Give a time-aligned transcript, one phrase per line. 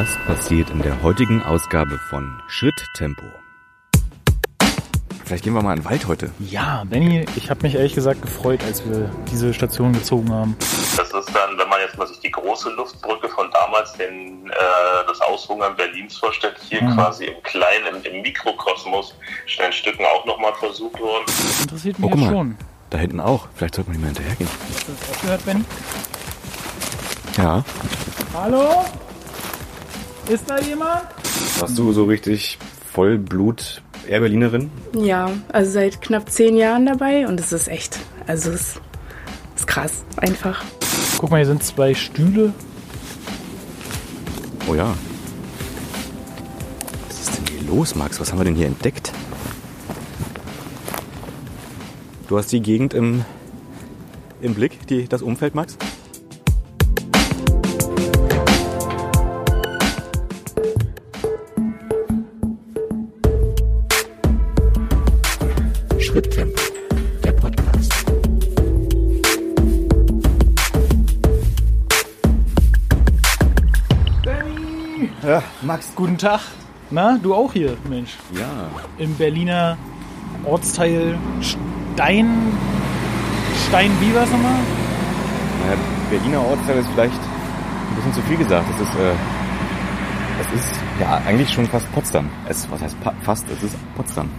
[0.00, 3.22] Das passiert in der heutigen Ausgabe von Schritttempo.
[5.26, 6.30] Vielleicht gehen wir mal in den Wald heute.
[6.38, 10.56] Ja, Benny, ich habe mich ehrlich gesagt gefreut, als wir diese Station gezogen haben.
[10.96, 14.52] Das ist dann, wenn man jetzt mal sich die große Luftbrücke von damals, den, äh,
[15.06, 16.94] das Aushungern Berlins vorstellt, hier Mhm.
[16.94, 21.24] quasi im kleinen, im, im Mikrokosmos, schnell Stücken auch nochmal versucht worden.
[21.26, 22.36] Das interessiert mich Oh, guck jetzt mal.
[22.38, 22.56] schon.
[22.88, 23.48] Da hinten auch.
[23.54, 24.50] Vielleicht sollte man nicht mehr hinterhergehen.
[24.72, 25.64] Hast du das auch gehört, Benny?
[27.36, 27.62] Ja.
[28.32, 28.84] Hallo?
[30.30, 31.02] Ist da jemand?
[31.58, 32.56] Warst du so richtig
[32.92, 34.70] Vollblut Air Berlinerin?
[34.94, 37.98] Ja, also seit knapp zehn Jahren dabei und es ist echt,
[38.28, 38.78] also es
[39.56, 40.64] ist krass, einfach.
[41.18, 42.52] Guck mal, hier sind zwei Stühle.
[44.68, 44.94] Oh ja.
[47.08, 48.20] Was ist denn hier los, Max?
[48.20, 49.10] Was haben wir denn hier entdeckt?
[52.28, 53.24] Du hast die Gegend im,
[54.40, 55.76] im Blick, die, das Umfeld, Max?
[75.22, 76.40] Ja, Max, guten Tag.
[76.90, 78.16] Na, du auch hier, Mensch.
[78.32, 78.70] Ja.
[78.98, 79.76] Im Berliner
[80.44, 82.26] Ortsteil Stein.
[83.68, 84.58] Stein, wie war's nochmal?
[85.62, 88.66] Naja, Berliner Ortsteil ist vielleicht ein bisschen zu viel gesagt.
[88.74, 89.12] Es ist, äh,
[90.40, 92.30] es ist ja eigentlich schon fast Potsdam.
[92.48, 93.44] Es, was heißt fast?
[93.50, 94.30] Es ist Potsdam.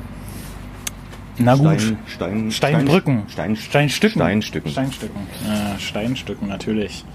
[1.37, 1.79] Na gut.
[1.79, 3.23] Stein, Stein, Steinbrücken.
[3.27, 4.19] Stein, Steinstücken.
[4.19, 4.71] Steinstücken.
[4.71, 5.21] Steinstücken.
[5.47, 7.05] Ja, Steinstücken, natürlich.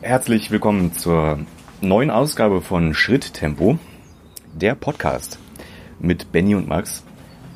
[0.00, 1.40] Herzlich willkommen zur
[1.80, 3.78] neuen Ausgabe von Schritttempo,
[4.54, 5.38] der Podcast
[5.98, 7.04] mit Benny und Max.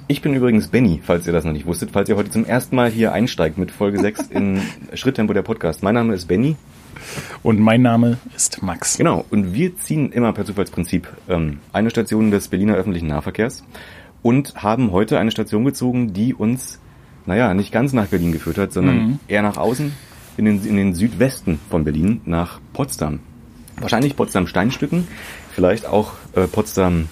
[0.07, 2.77] Ich bin übrigens Benny, falls ihr das noch nicht wusstet, falls ihr heute zum ersten
[2.77, 4.61] Mal hier einsteigt mit Folge 6 in
[4.95, 5.83] Schritttempo, der Podcast.
[5.83, 6.57] Mein Name ist Benny.
[7.43, 8.97] Und mein Name ist Max.
[8.99, 13.65] Genau, und wir ziehen immer per Zufallsprinzip ähm, eine Station des Berliner öffentlichen Nahverkehrs
[14.23, 16.79] und haben heute eine Station gezogen, die uns,
[17.27, 19.19] naja, nicht ganz nach Berlin geführt hat, sondern Mhm.
[19.27, 19.93] eher nach außen,
[20.37, 23.21] in den, in den Südwesten von Berlin, nach Potsdam.
[23.81, 25.09] Wahrscheinlich Potsdam-Steinstücken,
[25.53, 27.09] vielleicht auch äh, Potsdam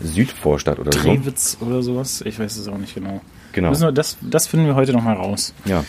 [0.00, 1.00] Südvorstadt oder so.
[1.00, 2.22] Drehwitz oder sowas.
[2.22, 3.20] Ich weiß es auch nicht genau.
[3.52, 3.70] Genau.
[3.70, 5.54] Müssen wir, das, das finden wir heute nochmal raus.
[5.64, 5.84] Ja.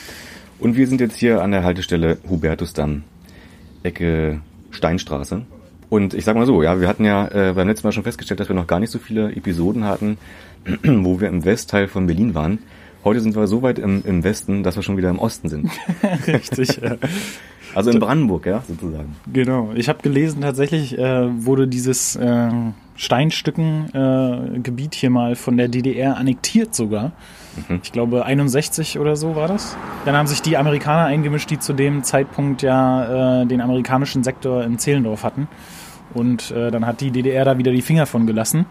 [0.59, 3.03] Und wir sind jetzt hier an der Haltestelle Hubertusdamm,
[3.83, 4.41] Ecke
[4.71, 5.43] Steinstraße.
[5.89, 8.39] Und ich sag mal so, ja, wir hatten ja äh, beim letzten Mal schon festgestellt,
[8.39, 10.17] dass wir noch gar nicht so viele Episoden hatten,
[10.83, 12.59] wo wir im Westteil von Berlin waren.
[13.03, 15.69] Heute sind wir so weit im, im Westen, dass wir schon wieder im Osten sind.
[16.27, 16.95] Richtig, ja.
[17.75, 19.15] Also in Brandenburg, ja, sozusagen.
[19.31, 19.71] Genau.
[19.75, 22.49] Ich habe gelesen, tatsächlich äh, wurde dieses äh,
[22.95, 27.11] Steinstücken-Gebiet äh, hier mal von der DDR annektiert sogar.
[27.83, 29.77] Ich glaube 61 oder so war das.
[30.05, 34.63] Dann haben sich die Amerikaner eingemischt, die zu dem Zeitpunkt ja äh, den amerikanischen Sektor
[34.63, 35.47] in Zehlendorf hatten.
[36.13, 38.65] Und äh, dann hat die DDR da wieder die Finger von gelassen.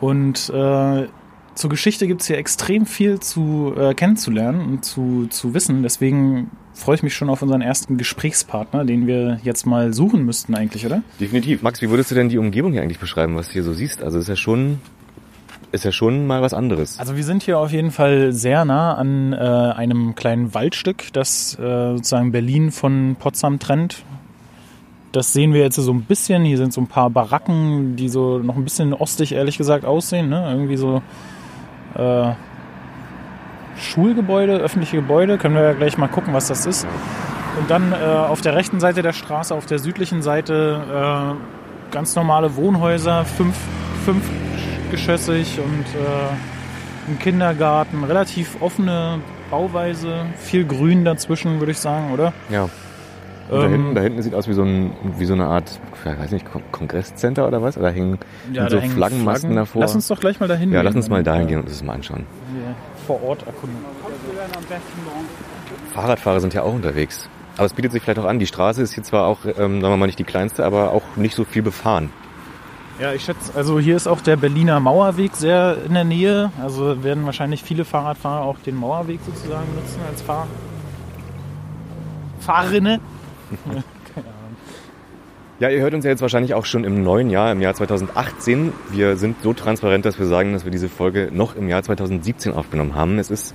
[0.00, 1.06] Und äh,
[1.54, 5.82] zur Geschichte gibt's hier extrem viel zu äh, kennenzulernen und zu, zu wissen.
[5.82, 10.54] Deswegen freue ich mich schon auf unseren ersten Gesprächspartner, den wir jetzt mal suchen müssten
[10.54, 11.02] eigentlich, oder?
[11.20, 11.62] Definitiv.
[11.62, 14.02] Max, wie würdest du denn die Umgebung hier eigentlich beschreiben, was du hier so siehst?
[14.02, 14.80] Also ist ja schon,
[15.72, 16.98] ist ja schon mal was anderes.
[16.98, 21.58] Also wir sind hier auf jeden Fall sehr nah an äh, einem kleinen Waldstück, das
[21.58, 24.04] äh, sozusagen Berlin von Potsdam trennt.
[25.12, 26.42] Das sehen wir jetzt so ein bisschen.
[26.44, 30.30] Hier sind so ein paar Baracken, die so noch ein bisschen ostig, ehrlich gesagt, aussehen.
[30.30, 30.50] Ne?
[30.50, 31.02] Irgendwie so
[31.96, 32.32] äh,
[33.78, 35.38] Schulgebäude, öffentliche Gebäude.
[35.38, 36.86] Können wir ja gleich mal gucken, was das ist.
[37.58, 42.14] Und dann äh, auf der rechten Seite der Straße, auf der südlichen Seite äh, ganz
[42.16, 43.56] normale Wohnhäuser, fünf,
[44.04, 49.20] fünfgeschossig und äh, ein Kindergarten, relativ offene
[49.50, 52.32] Bauweise, viel Grün dazwischen, würde ich sagen, oder?
[52.48, 52.68] Ja.
[53.52, 55.78] Und da, Ähm, hinten, da hinten sieht aus wie so, ein, wie so eine Art,
[55.94, 57.76] ich weiß nicht, Kon- Kongresscenter oder was?
[57.76, 58.18] Oder hängen
[58.52, 59.56] Ja, da so hängen Flaggenmasten Flaggen.
[59.56, 59.82] davor?
[59.82, 60.86] Lass uns doch gleich mal dahin ja, gehen.
[60.86, 62.24] lass uns mal dahin gehen und uns das mal anschauen.
[63.06, 63.76] Vor Ort erkunden.
[65.92, 67.28] Fahrradfahrer sind ja auch unterwegs.
[67.56, 68.38] Aber es bietet sich vielleicht auch an.
[68.38, 71.02] Die Straße ist hier zwar auch, ähm, sagen wir mal, nicht die kleinste, aber auch
[71.16, 72.08] nicht so viel befahren.
[73.00, 76.50] Ja, ich schätze, also hier ist auch der Berliner Mauerweg sehr in der Nähe.
[76.62, 80.46] Also werden wahrscheinlich viele Fahrradfahrer auch den Mauerweg sozusagen nutzen als Fahr
[82.40, 83.00] Fahrrinne.
[85.60, 88.72] Ja, ihr hört uns ja jetzt wahrscheinlich auch schon im neuen Jahr, im Jahr 2018.
[88.90, 92.52] Wir sind so transparent, dass wir sagen, dass wir diese Folge noch im Jahr 2017
[92.52, 93.18] aufgenommen haben.
[93.20, 93.54] Es ist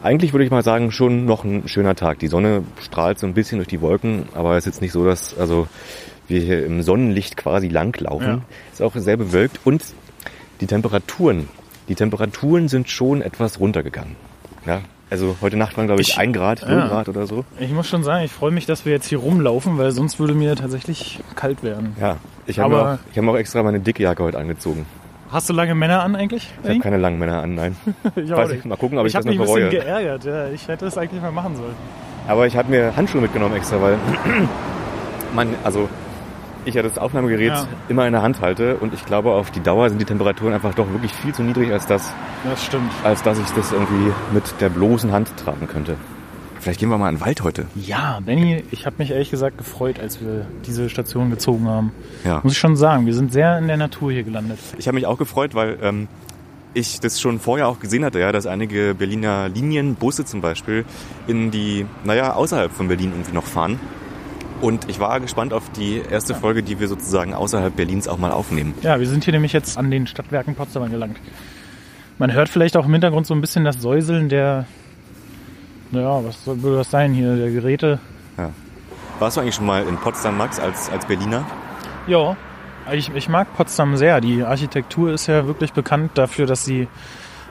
[0.00, 2.20] eigentlich, würde ich mal sagen, schon noch ein schöner Tag.
[2.20, 5.04] Die Sonne strahlt so ein bisschen durch die Wolken, aber es ist jetzt nicht so,
[5.04, 5.66] dass also
[6.28, 8.26] wir hier im Sonnenlicht quasi langlaufen.
[8.26, 8.40] Ja.
[8.72, 9.82] Ist auch sehr bewölkt und
[10.60, 11.48] die Temperaturen,
[11.88, 14.14] die Temperaturen sind schon etwas runtergegangen.
[14.66, 16.68] Ja, Also heute Nacht waren, glaube ich, Ich- ein Grad, ja.
[16.68, 17.44] 0 Grad oder so.
[17.58, 20.34] Ich muss schon sagen, ich freue mich, dass wir jetzt hier rumlaufen, weil sonst würde
[20.34, 21.96] mir tatsächlich kalt werden.
[22.00, 22.16] Ja,
[22.46, 24.84] ich habe auch- ich hab auch extra meine dicke Jacke heute angezogen.
[25.30, 26.48] Hast du lange Männer an eigentlich?
[26.62, 27.76] Ich habe keine langen Männer an, nein.
[28.16, 30.00] ich Weiß ich, mal gucken, ob ich, ich habe das mich noch ein bisschen bereue.
[30.02, 30.24] geärgert.
[30.24, 31.74] Ja, ich hätte es eigentlich mal machen sollen.
[32.26, 33.96] Aber ich habe mir Handschuhe mitgenommen extra, weil
[35.34, 35.88] man, also
[36.68, 37.66] ich ja das Aufnahmegerät Ja.
[37.88, 40.74] immer in der Hand halte und ich glaube, auf die Dauer sind die Temperaturen einfach
[40.74, 42.12] doch wirklich viel zu niedrig, als das,
[42.44, 42.90] Das stimmt.
[43.04, 45.96] als dass ich das irgendwie mit der bloßen Hand tragen könnte.
[46.60, 47.66] Vielleicht gehen wir mal in den Wald heute.
[47.76, 51.92] Ja, Benny, ich habe mich ehrlich gesagt gefreut, als wir diese Station gezogen haben.
[52.24, 52.40] Ja.
[52.42, 54.58] Muss ich schon sagen, wir sind sehr in der Natur hier gelandet.
[54.76, 56.08] Ich habe mich auch gefreut, weil ähm,
[56.74, 60.84] ich das schon vorher auch gesehen hatte, ja, dass einige Berliner Linienbusse zum Beispiel
[61.28, 63.78] in die, naja, außerhalb von Berlin irgendwie noch fahren.
[64.60, 68.32] Und ich war gespannt auf die erste Folge, die wir sozusagen außerhalb Berlins auch mal
[68.32, 68.74] aufnehmen.
[68.82, 71.16] Ja, wir sind hier nämlich jetzt an den Stadtwerken Potsdam angelangt.
[72.18, 74.66] Man hört vielleicht auch im Hintergrund so ein bisschen das Säuseln der,
[75.92, 78.00] naja, was soll- würde das sein hier, der Geräte.
[79.20, 81.44] Warst du eigentlich schon mal in Potsdam, Max, als, als Berliner?
[82.06, 82.36] Ja,
[82.92, 84.20] ich, ich mag Potsdam sehr.
[84.20, 86.88] Die Architektur ist ja wirklich bekannt dafür, dass sie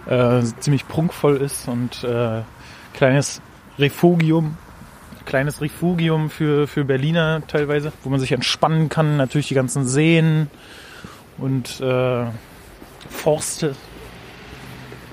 [0.08, 2.42] äh, ziemlich prunkvoll ist und äh,
[2.94, 3.42] kleines
[3.78, 4.58] Refugium,
[5.28, 9.18] kleines Refugium für, für Berliner teilweise, wo man sich entspannen kann.
[9.18, 10.50] Natürlich die ganzen Seen
[11.38, 12.26] und äh,
[13.10, 13.76] Forste.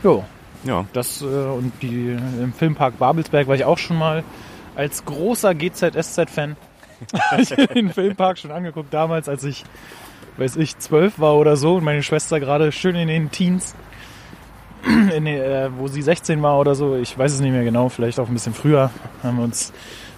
[0.02, 0.24] Jo,
[0.64, 0.86] Ja.
[0.92, 4.24] das äh, und die im Filmpark Babelsberg war ich auch schon mal
[4.76, 6.56] als großer GZSZ-Fan.
[7.38, 9.64] Ich den Filmpark schon angeguckt damals, als ich,
[10.38, 13.74] weiß ich, zwölf war oder so und meine Schwester gerade schön in den Teens,
[15.14, 18.20] in äh, wo sie 16 war oder so, ich weiß es nicht mehr genau, vielleicht
[18.20, 18.90] auch ein bisschen früher,
[19.22, 19.72] haben wir uns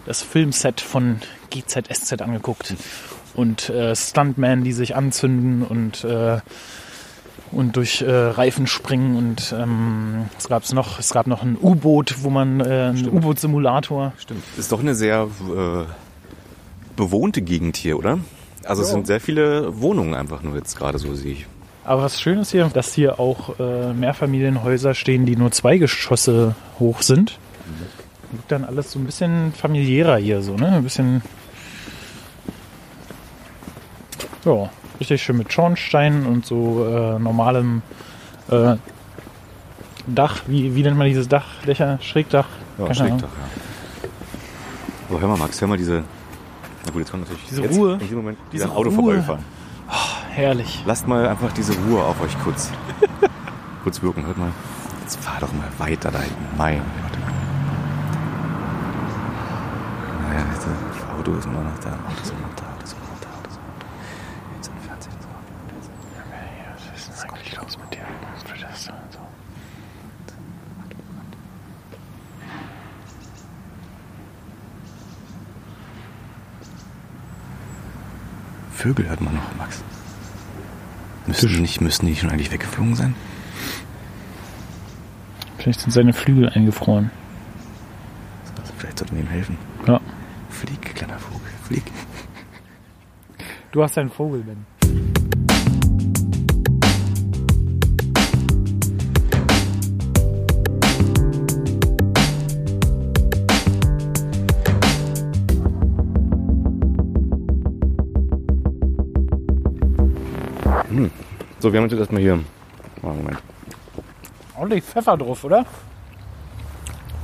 [0.06, 1.20] das Filmset von
[1.50, 2.74] GZSZ angeguckt
[3.34, 6.38] und äh, Stuntmen, die sich anzünden und äh,
[7.52, 12.16] und durch äh, Reifen springen und ähm, es gab's noch es gab noch ein U-Boot,
[12.22, 14.12] wo man äh, einen U-Boot-Simulator.
[14.18, 14.42] Stimmt.
[14.56, 15.84] Ist doch eine sehr äh,
[16.96, 18.18] bewohnte Gegend hier, oder?
[18.64, 18.94] Also es Ja.
[18.94, 21.46] sind sehr viele Wohnungen einfach nur jetzt gerade so, sehe ich.
[21.84, 26.56] Aber was schön ist hier, dass hier auch äh, Mehrfamilienhäuser stehen, die nur zwei Geschosse
[26.80, 27.38] hoch sind.
[28.36, 30.68] Wirkt dann alles so ein bisschen familiärer hier, so, ne?
[30.68, 31.22] Ein bisschen.
[34.44, 34.68] Ja,
[35.00, 37.80] richtig schön mit Schornstein und so äh, normalem
[38.50, 38.76] äh,
[40.06, 40.42] Dach.
[40.46, 41.46] Wie, wie nennt man dieses Dach?
[41.66, 41.98] Dächer?
[42.02, 42.46] Schrägdach?
[42.78, 43.16] Ja, doch, ja.
[45.08, 46.04] Aber hör mal, Max, hör mal diese.
[46.84, 47.94] Na gut, jetzt kommt natürlich Diese jetzt, Ruhe.
[47.94, 48.92] In diesem Moment Diese Auto Ruhe.
[48.92, 49.44] vorbeigefahren.
[50.30, 50.82] Herrlich.
[50.84, 52.70] Lasst mal einfach diese Ruhe auf euch kurz,
[53.82, 54.26] kurz wirken.
[54.26, 54.52] Hört mal.
[55.00, 56.44] Jetzt fahr doch mal weiter da hinten.
[56.58, 57.18] Mein Gott.
[60.28, 60.66] Naja, jetzt,
[61.26, 61.90] das Auto ist immer noch da.
[61.90, 62.84] Auto ist immer noch da.
[62.84, 63.48] Ist immer noch da.
[63.48, 63.86] Ist immer noch da.
[64.54, 65.42] Jetzt im Fernsehen ist auch.
[67.02, 68.06] Was ist denn eigentlich los mit dir?
[78.72, 79.82] Vögel hört man noch, Max.
[81.26, 83.14] Müssen die nicht, müssten die schon eigentlich weggeflogen sein?
[85.58, 87.10] Vielleicht sind seine Flügel eingefroren.
[88.78, 89.58] Vielleicht sollten wir ihm helfen.
[89.88, 90.00] Ja.
[90.66, 91.84] Flieg, kleiner Vogel, flieg.
[93.70, 94.66] Du hast einen Vogel, Ben.
[111.60, 112.38] So, wir haben uns jetzt erstmal hier.
[113.02, 113.38] Oh, Moment.
[114.56, 115.64] Ordentlich Pfeffer drauf, oder?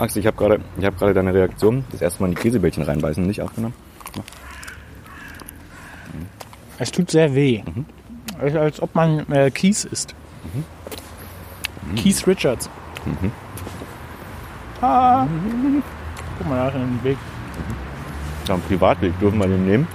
[0.02, 2.82] Axel, ich habe gerade ich hab gerade deine Reaktion, das erste Mal in die Käsebällchen
[2.82, 3.75] reinbeißen, nicht aufgenommen.
[6.78, 7.62] Es tut sehr weh.
[8.40, 10.16] Als, als ob man äh, Kies isst.
[11.94, 12.68] Keith Richards.
[14.80, 15.26] Ah.
[16.38, 17.18] Guck mal nach in den Weg.
[18.49, 19.87] Ja, einen Privatweg dürfen wir den nehmen.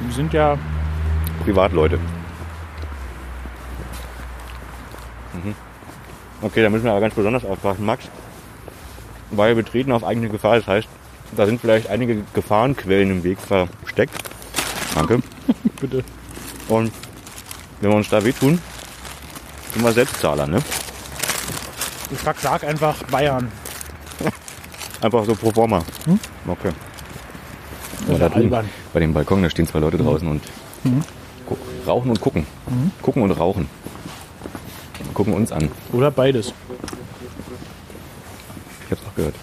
[0.00, 0.58] Die sind ja.
[1.44, 1.98] Privatleute.
[5.34, 5.54] Mhm.
[6.42, 8.08] Okay, da müssen wir aber ganz besonders aufpassen, Max.
[9.30, 10.56] Weil wir treten auf eigene Gefahr.
[10.56, 10.88] Das heißt,
[11.36, 14.14] da sind vielleicht einige Gefahrenquellen im Weg versteckt.
[14.94, 15.20] Danke.
[15.80, 16.02] Bitte.
[16.68, 16.92] Und
[17.80, 18.60] wenn wir uns da wehtun,
[19.74, 20.58] sind wir Selbstzahler, ne?
[22.10, 23.50] Ich sag einfach Bayern.
[25.00, 25.84] Einfach so pro forma.
[26.46, 26.70] Okay.
[28.08, 28.50] Ja, da drüben,
[28.92, 30.42] bei dem Balkon, da stehen zwei Leute draußen und
[31.46, 31.56] gu-
[31.86, 32.46] rauchen und gucken.
[33.02, 33.68] Gucken und rauchen.
[35.14, 35.70] Gucken uns an.
[35.92, 36.52] Oder beides.
[39.18, 39.34] Gehört.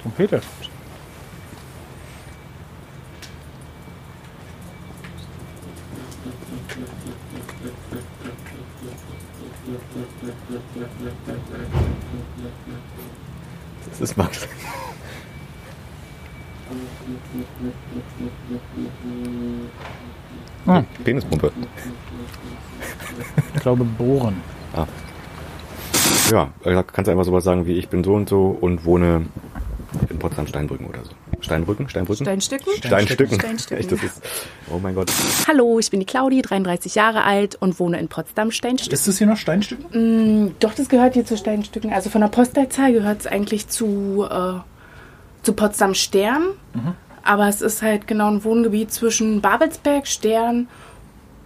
[0.00, 0.40] Trompete.
[13.90, 14.48] Das ist Max.
[20.66, 20.82] Ah.
[21.04, 21.52] Penispumpe.
[23.64, 24.42] Ich glaube, bohren.
[24.76, 24.84] Ah.
[26.30, 29.24] Ja, da kannst du einfach sowas sagen wie ich bin so und so und wohne
[30.10, 31.12] in Potsdam-Steinbrücken oder so.
[31.40, 31.88] Steinbrücken?
[31.88, 32.26] Steinbrücken?
[32.26, 32.74] Steinstücken?
[32.76, 33.40] Steinstücken.
[33.40, 33.78] Steinstücken.
[33.80, 34.22] Echt, das ist,
[34.70, 35.10] oh mein Gott.
[35.48, 38.92] Hallo, ich bin die Claudi, 33 Jahre alt und wohne in Potsdam Steinstücken.
[38.92, 40.54] Ist das hier noch Steinstücken?
[40.60, 41.90] Doch, das gehört hier zu Steinstücken.
[41.90, 44.60] Also von der Postleitzahl gehört es eigentlich zu, äh,
[45.42, 46.48] zu Potsdam Stern.
[47.22, 50.68] Aber es ist halt genau ein Wohngebiet zwischen Babelsberg, Stern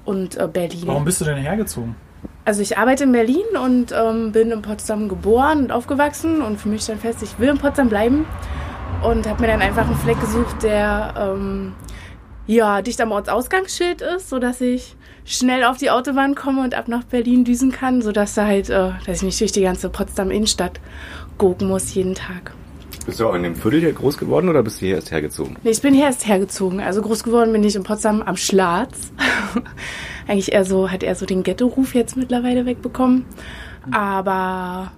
[0.04, 0.82] und äh, Berlin.
[0.86, 1.94] Warum bist du denn hergezogen?
[2.44, 6.68] Also ich arbeite in Berlin und ähm, bin in Potsdam geboren und aufgewachsen und für
[6.68, 8.24] mich stand fest, ich will in Potsdam bleiben
[9.02, 11.74] und habe mir dann einfach einen Fleck gesucht, der ähm,
[12.46, 17.04] ja dicht am Ortsausgangsschild ist, sodass ich schnell auf die Autobahn komme und ab nach
[17.04, 20.80] Berlin düsen kann, sodass da halt, äh, dass ich nicht durch die ganze Potsdam Innenstadt
[21.36, 22.52] gucken muss jeden Tag.
[23.04, 25.56] Bist du auch in dem Viertel hier groß geworden oder bist du hier erst hergezogen?
[25.62, 26.80] Nee, ich bin hier erst hergezogen.
[26.80, 29.12] Also groß geworden bin ich in Potsdam am Schlatz.
[30.28, 33.24] Eigentlich eher so, hat er so den Ghetto-Ruf jetzt mittlerweile wegbekommen.
[33.90, 34.92] Aber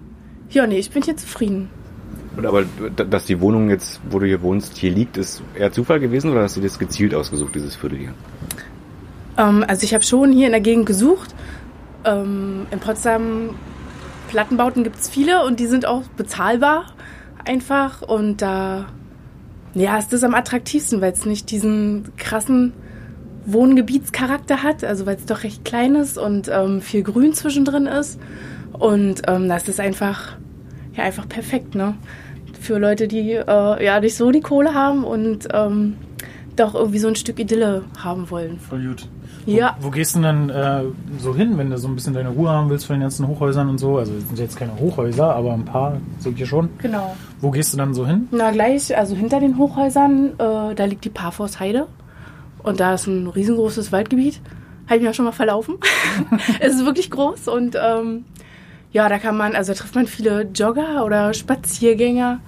[0.51, 1.71] ja, nee, ich bin hier zufrieden.
[2.37, 6.01] Und aber, dass die Wohnung jetzt, wo du hier wohnst, hier liegt, ist eher Zufall
[6.01, 8.15] gewesen oder hast du das gezielt ausgesucht, dieses Viertel hier?
[9.37, 11.35] Ähm, also ich habe schon hier in der Gegend gesucht.
[12.05, 13.51] Ähm, in Potsdam
[14.29, 16.87] Plattenbauten gibt es viele und die sind auch bezahlbar
[17.45, 18.03] einfach.
[18.03, 18.87] Und da
[19.75, 22.73] ja, ist das am attraktivsten, weil es nicht diesen krassen
[23.47, 28.19] Wohngebietscharakter hat, also weil es doch recht klein ist und ähm, viel Grün zwischendrin ist.
[28.73, 30.37] Und ähm, das ist einfach,
[30.95, 31.95] ja, einfach perfekt, ne?
[32.61, 35.97] Für Leute, die äh, ja nicht so die Kohle haben und ähm,
[36.57, 38.59] doch irgendwie so ein Stück Idylle haben wollen.
[38.59, 39.09] Voll gut.
[39.47, 39.77] Ja.
[39.81, 40.85] Wo, gehst du denn dann äh,
[41.19, 43.69] so hin, wenn du so ein bisschen deine Ruhe haben willst von den ganzen Hochhäusern
[43.69, 43.97] und so?
[43.99, 46.69] Also es sind jetzt keine Hochhäuser, aber ein paar ich hier schon.
[46.79, 47.17] Genau.
[47.41, 48.29] Wo gehst du dann so hin?
[48.31, 51.87] Na gleich, also hinter den Hochhäusern, äh, da liegt die Parforce Heide.
[52.63, 54.41] Und da ist ein riesengroßes Waldgebiet.
[54.87, 55.79] Habe ich mich auch schon mal verlaufen.
[56.61, 58.25] es ist wirklich groß und ähm,
[58.93, 62.41] ja, da kann man, also trifft man viele Jogger oder Spaziergänger.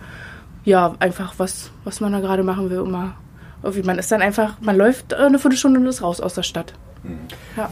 [0.65, 2.81] Ja, einfach was, was man da gerade machen will.
[2.81, 3.15] Immer.
[3.63, 6.43] Irgendwie, man ist dann einfach, man läuft äh, eine Viertelstunde und ist raus aus der
[6.43, 6.75] Stadt.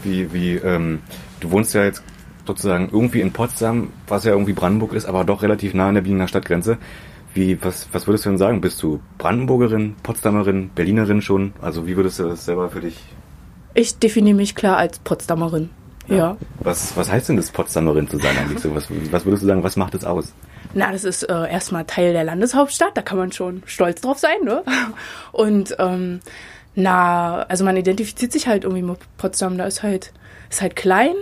[0.03, 0.99] Wie, wie, ähm,
[1.39, 2.03] du wohnst ja jetzt
[2.45, 6.01] sozusagen irgendwie in Potsdam, was ja irgendwie Brandenburg ist, aber doch relativ nah an der
[6.01, 6.77] Berliner Stadtgrenze.
[7.33, 8.61] Wie, was, was würdest du denn sagen?
[8.61, 11.53] Bist du Brandenburgerin, Potsdamerin, Berlinerin schon?
[11.61, 12.97] Also wie würdest du das selber für dich?
[13.73, 15.69] Ich definiere mich klar als Potsdamerin.
[16.07, 16.35] Ja.
[16.59, 18.75] Was, was heißt denn das, Potsdamerin zu sein eigentlich so?
[18.75, 20.33] Was, was würdest du sagen, was macht es aus?
[20.73, 24.43] Na, das ist äh, erstmal Teil der Landeshauptstadt, da kann man schon stolz drauf sein,
[24.43, 24.63] ne?
[25.31, 26.19] Und ähm,
[26.75, 30.13] na, also man identifiziert sich halt irgendwie mit Potsdam, da ist halt,
[30.49, 31.13] ist halt klein,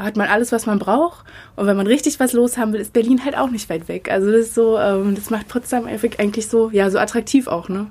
[0.00, 1.26] da hat man alles, was man braucht.
[1.56, 4.10] Und wenn man richtig was los haben will, ist Berlin halt auch nicht weit weg.
[4.10, 7.88] Also das ist so, ähm, das macht Potsdam eigentlich so, ja, so attraktiv auch, ne?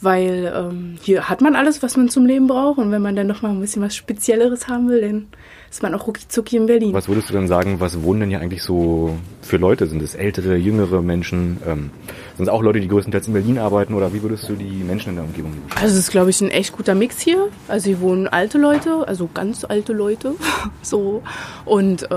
[0.00, 2.78] Weil ähm, hier hat man alles, was man zum Leben braucht.
[2.78, 5.28] Und wenn man dann noch mal ein bisschen was Spezielleres haben will, dann
[5.70, 6.92] ist man auch rucki in Berlin.
[6.94, 9.86] Was würdest du denn sagen, was wohnen denn hier eigentlich so für Leute?
[9.86, 11.58] Sind es ältere, jüngere Menschen?
[11.66, 11.90] Ähm,
[12.36, 13.94] sind es auch Leute, die größtenteils in Berlin arbeiten?
[13.94, 15.82] Oder wie würdest du die Menschen in der Umgebung beschreiben?
[15.82, 17.48] Also es ist, glaube ich, ein echt guter Mix hier.
[17.68, 20.34] Also hier wohnen alte Leute, also ganz alte Leute,
[20.82, 21.22] so
[21.64, 22.16] und äh,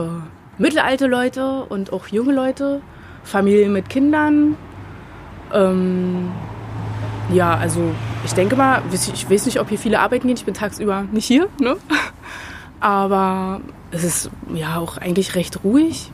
[0.57, 2.81] mittelalte Leute und auch junge Leute,
[3.23, 4.55] Familien mit Kindern.
[5.53, 6.31] Ähm,
[7.33, 7.91] ja, also
[8.25, 10.37] ich denke mal, ich weiß nicht, ob hier viele arbeiten gehen.
[10.37, 11.77] Ich bin tagsüber nicht hier, ne?
[12.81, 13.61] Aber
[13.91, 16.11] es ist ja auch eigentlich recht ruhig.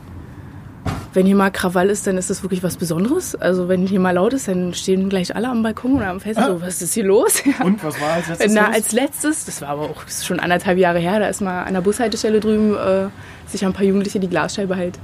[1.14, 3.34] Wenn hier mal Krawall ist, dann ist das wirklich was Besonderes.
[3.34, 6.46] Also wenn hier mal laut ist, dann stehen gleich alle am Balkon oder am Fenster.
[6.46, 7.42] So, was ist hier los?
[7.44, 7.64] Ja.
[7.64, 8.74] Und was war als letztes Na, los?
[8.74, 11.80] als letztes, das war aber auch schon anderthalb Jahre her, da ist mal an der
[11.80, 13.08] Bushaltestelle drüben äh,
[13.46, 14.98] sich ein paar Jugendliche die Glasscheibe halt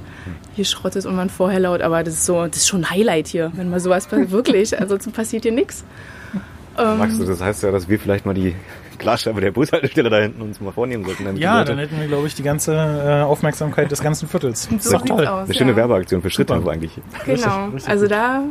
[0.53, 1.81] hier schrottet und man vorher laut.
[1.81, 4.31] Aber das ist so, das ist schon ein Highlight hier, wenn mal sowas passiert.
[4.31, 5.83] Wirklich, ansonsten passiert hier nichts.
[6.77, 8.55] Ähm, Max, das heißt ja, dass wir vielleicht mal die
[9.05, 11.37] Glasscheibe der Bushaltestelle da hinten uns mal vornehmen sollten.
[11.37, 14.63] ja, Leute- dann hätten wir, glaube ich, die ganze äh, Aufmerksamkeit des ganzen Viertels.
[14.63, 15.27] So ist doch sieht's toll.
[15.27, 15.45] aus.
[15.45, 15.77] Eine schöne ja.
[15.77, 16.71] Werbeaktion für Schritt Super.
[16.71, 16.91] eigentlich.
[17.25, 18.11] Genau, richtig also gut.
[18.11, 18.43] da,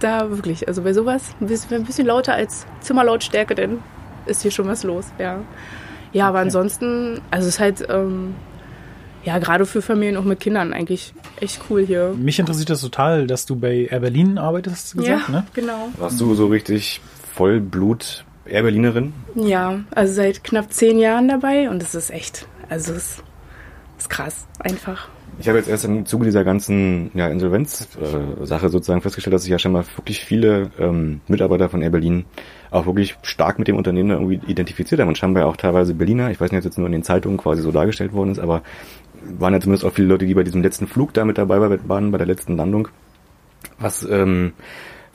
[0.00, 3.78] da wirklich, also bei sowas, ein bisschen, ein bisschen lauter als Zimmerlautstärke, denn
[4.26, 5.38] ist hier schon was los, ja.
[6.12, 8.34] Ja, aber ansonsten, also es ist halt, ähm,
[9.22, 12.14] ja, gerade für Familien auch mit Kindern eigentlich echt cool hier.
[12.16, 15.46] Mich interessiert das total, dass du bei Air Berlin arbeitest, hast du gesagt, ja, ne?
[15.54, 15.88] genau.
[15.98, 17.00] Warst du so richtig
[17.34, 19.12] Vollblut Air Berlinerin?
[19.34, 23.22] Ja, also seit knapp zehn Jahren dabei und es ist echt, also es
[23.98, 25.08] ist krass, einfach.
[25.38, 29.58] Ich habe jetzt erst im Zuge dieser ganzen ja, Insolvenz-Sache sozusagen festgestellt, dass sich ja
[29.58, 32.26] schon mal wirklich viele ähm, Mitarbeiter von Air Berlin
[32.70, 36.40] auch wirklich stark mit dem Unternehmen irgendwie identifiziert haben und scheinbar auch teilweise Berliner, ich
[36.40, 38.62] weiß nicht, ob jetzt nur in den Zeitungen quasi so dargestellt worden ist, aber
[39.38, 42.10] waren ja zumindest auch viele Leute, die bei diesem letzten Flug da mit dabei waren,
[42.10, 42.88] bei der letzten Landung.
[43.78, 44.52] Was, ähm,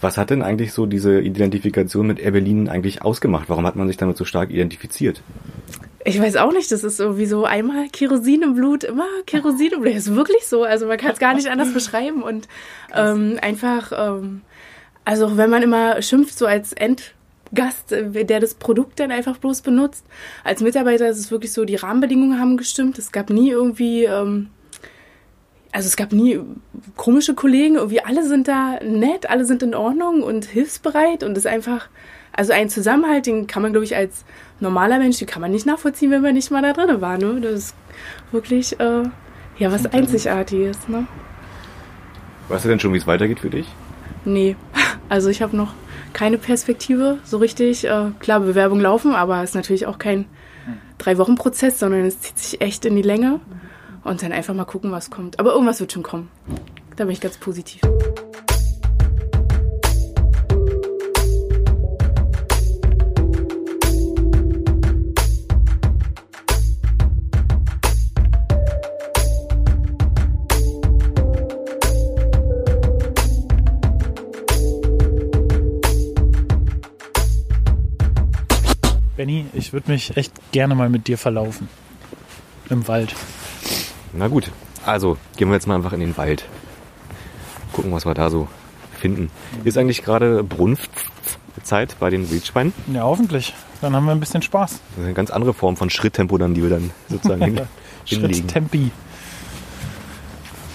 [0.05, 3.49] was hat denn eigentlich so diese Identifikation mit Berlin eigentlich ausgemacht?
[3.49, 5.23] Warum hat man sich damit so stark identifiziert?
[6.05, 9.81] Ich weiß auch nicht, das ist irgendwie so einmal Kerosin im Blut, immer Kerosin im
[9.81, 9.95] Blut.
[9.95, 10.63] Das ist wirklich so.
[10.63, 12.21] Also man kann es gar nicht anders beschreiben.
[12.21, 12.47] Und
[12.95, 14.41] ähm, einfach, ähm,
[15.05, 19.61] also wenn man immer schimpft, so als Endgast, äh, der das Produkt dann einfach bloß
[19.61, 20.05] benutzt,
[20.43, 22.99] als Mitarbeiter ist es wirklich so, die Rahmenbedingungen haben gestimmt.
[22.99, 24.49] Es gab nie irgendwie, ähm,
[25.75, 26.39] also es gab nie
[26.95, 31.39] komische Kollegen, irgendwie alle sind da nett, alle sind in Ordnung und hilfsbereit und es
[31.39, 31.89] ist einfach,
[32.31, 34.23] also ein Zusammenhalt, den kann man, glaube ich, als
[34.61, 37.17] normaler Mensch, den kann man nicht nachvollziehen, wenn man nicht mal da drin war.
[37.17, 37.41] Ne?
[37.41, 37.75] Das ist
[38.31, 39.03] wirklich äh,
[39.59, 40.87] ja was Einzigartiges.
[40.87, 41.07] Ne?
[42.47, 43.67] Weißt du denn schon, wie es weitergeht für dich?
[44.23, 44.55] Nee,
[45.09, 45.73] also ich habe noch
[46.13, 47.83] keine Perspektive so richtig.
[47.83, 50.23] Äh, klar, Bewerbungen laufen, aber es ist natürlich auch kein
[50.99, 53.41] Drei-Wochen-Prozess, sondern es zieht sich echt in die Länge.
[54.05, 55.39] Und dann einfach mal gucken, was kommt.
[55.39, 56.29] Aber irgendwas wird schon kommen.
[56.95, 57.81] Da bin ich ganz positiv.
[79.17, 81.67] Benny, ich würde mich echt gerne mal mit dir verlaufen.
[82.69, 83.15] Im Wald.
[84.17, 84.49] Na gut,
[84.85, 86.45] also gehen wir jetzt mal einfach in den Wald.
[87.73, 88.47] Gucken, was wir da so
[88.97, 89.29] finden.
[89.65, 92.73] Ist eigentlich gerade Brunftzeit bei den Wildschweinen?
[92.87, 93.53] Ja, hoffentlich.
[93.81, 94.71] Dann haben wir ein bisschen Spaß.
[94.71, 97.59] Das ist eine ganz andere Form von Schritttempo dann, die wir dann sozusagen hin,
[98.05, 98.33] hinlegen.
[98.35, 98.91] Schritttempi.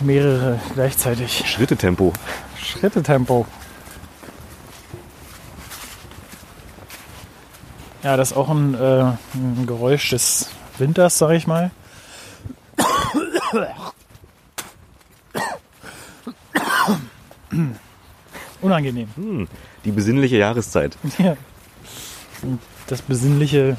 [0.00, 1.42] Mehrere gleichzeitig.
[1.46, 2.12] Schrittetempo.
[2.59, 3.46] Schrittetempo.
[8.03, 11.70] Ja, das ist auch ein, äh, ein Geräusch des Winters, sag ich mal.
[18.60, 19.08] Unangenehm.
[19.16, 19.48] Hm,
[19.84, 20.96] die besinnliche Jahreszeit.
[21.18, 21.36] Ja.
[22.86, 23.76] Das besinnliche,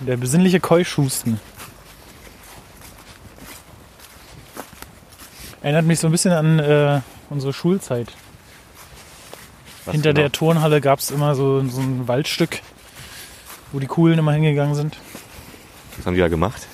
[0.00, 1.38] der besinnliche Keuschusten.
[5.62, 8.12] Erinnert mich so ein bisschen an äh, unsere Schulzeit.
[9.84, 10.22] Was Hinter genau?
[10.22, 12.60] der Turnhalle gab es immer so, so ein Waldstück,
[13.72, 14.96] wo die Coolen immer hingegangen sind.
[15.96, 16.66] Was haben die da gemacht?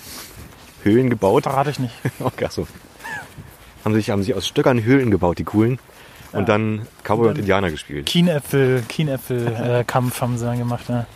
[0.86, 1.42] Höhlen gebaut?
[1.44, 1.94] Verrate ich nicht.
[2.20, 2.66] Okay, so.
[3.84, 5.78] Haben sich, haben sich aus Stöckern Höhlen gebaut, die coolen.
[6.32, 8.06] Und dann Cowboy und, dann- Indianer gespielt.
[8.06, 9.46] Kienäpfel, Kienäpfel
[9.80, 10.84] äh, Kampf haben sie dann gemacht.
[10.88, 11.06] Ja.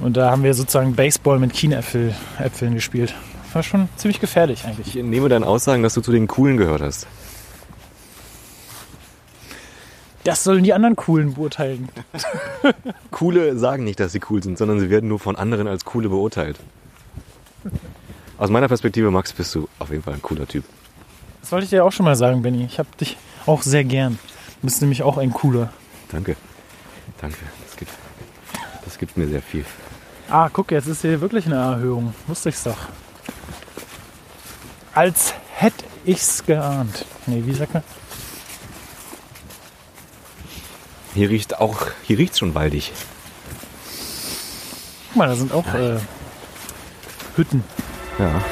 [0.00, 3.14] Und da haben wir sozusagen Baseball mit Kienäpfel Äpfeln gespielt.
[3.52, 4.96] War schon ziemlich gefährlich eigentlich.
[4.96, 7.06] Ich nehme deinen Aussagen, dass du zu den Coolen gehört hast.
[10.24, 11.88] Das sollen die anderen Coolen beurteilen.
[13.10, 16.08] Coole sagen nicht, dass sie cool sind, sondern sie werden nur von anderen als coole
[16.08, 16.58] beurteilt.
[18.42, 20.64] Aus meiner Perspektive, Max, bist du auf jeden Fall ein cooler Typ.
[21.42, 22.64] Das wollte ich dir auch schon mal sagen, Benny.
[22.64, 24.18] Ich habe dich auch sehr gern.
[24.60, 25.72] Du bist nämlich auch ein cooler.
[26.10, 26.34] Danke.
[27.20, 27.38] Danke.
[27.64, 27.92] Das gibt,
[28.84, 29.64] das gibt mir sehr viel.
[30.28, 32.14] Ah, guck, jetzt ist hier wirklich eine Erhöhung.
[32.26, 32.78] Wusste ich's doch.
[34.92, 37.04] Als hätte ich's geahnt.
[37.26, 37.84] Nee, wie sagt man?
[41.14, 42.92] Hier riecht auch, hier riecht's schon waldig.
[45.10, 46.00] Guck mal, da sind auch äh,
[47.36, 47.62] Hütten.
[48.18, 48.42] Ja.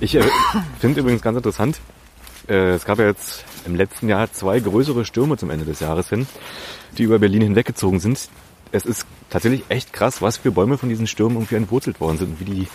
[0.00, 0.22] Ich äh,
[0.80, 1.80] finde übrigens ganz interessant,
[2.48, 6.08] äh, es gab ja jetzt im letzten Jahr zwei größere Stürme zum Ende des Jahres
[6.08, 6.26] hin,
[6.98, 8.28] die über Berlin hinweggezogen sind.
[8.72, 12.30] Es ist tatsächlich echt krass, was für Bäume von diesen Stürmen irgendwie entwurzelt worden sind
[12.32, 12.68] und wie die,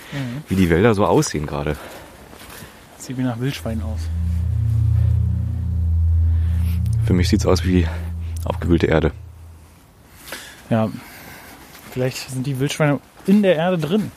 [0.47, 1.75] wie die Wälder so aussehen gerade.
[2.97, 3.99] Sieht wie nach Wildschwein aus.
[7.05, 7.85] Für mich sieht's aus wie
[8.45, 9.11] aufgewühlte Erde.
[10.69, 10.89] Ja,
[11.91, 14.11] vielleicht sind die Wildschweine in der Erde drin.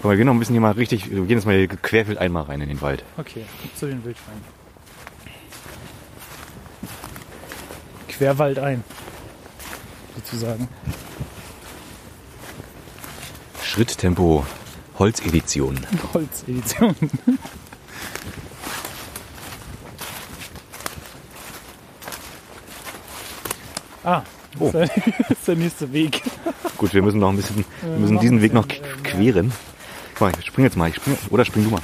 [0.00, 2.18] Aber wir gehen noch ein bisschen hier mal richtig, wir gehen jetzt mal hier querfeld
[2.18, 3.04] einmal rein in den Wald.
[3.16, 3.44] Okay,
[3.76, 4.42] zu den Wildschweinen.
[8.08, 8.82] Querwald ein.
[10.16, 10.68] Sozusagen.
[13.62, 14.44] Schritttempo,
[14.98, 15.78] Holzedition.
[16.12, 16.96] Holzedition.
[24.04, 24.22] ah,
[24.58, 24.70] Oh.
[24.72, 24.90] das
[25.30, 26.22] ist der- nächste Weg.
[26.78, 28.66] Gut, wir müssen noch ein bisschen, wir müssen diesen Weg noch
[29.02, 29.52] queren.
[30.14, 31.82] Guck mal, ich spring jetzt mal, ich spring, oder spring du mal.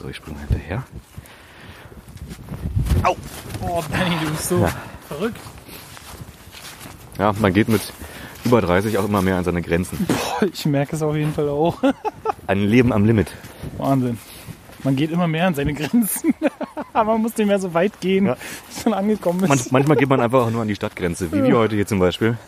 [0.00, 0.84] So, ich spring mal hinterher.
[3.60, 4.70] Oh, Benny, du bist so Ja.
[5.08, 5.40] verrückt.
[7.18, 7.80] Ja, man geht mit
[8.44, 10.06] über 30 auch immer mehr an seine Grenzen.
[10.06, 11.76] Boah, ich merke es auf jeden Fall auch.
[12.48, 13.30] Ein Leben am Limit.
[13.76, 14.18] Wahnsinn.
[14.82, 16.34] Man geht immer mehr an seine Grenzen.
[16.94, 18.36] Aber man muss nicht mehr so weit gehen, Ja.
[18.68, 19.48] bis man angekommen ist.
[19.48, 21.98] Man, manchmal geht man einfach auch nur an die Stadtgrenze, wie wir heute hier zum
[21.98, 22.38] Beispiel.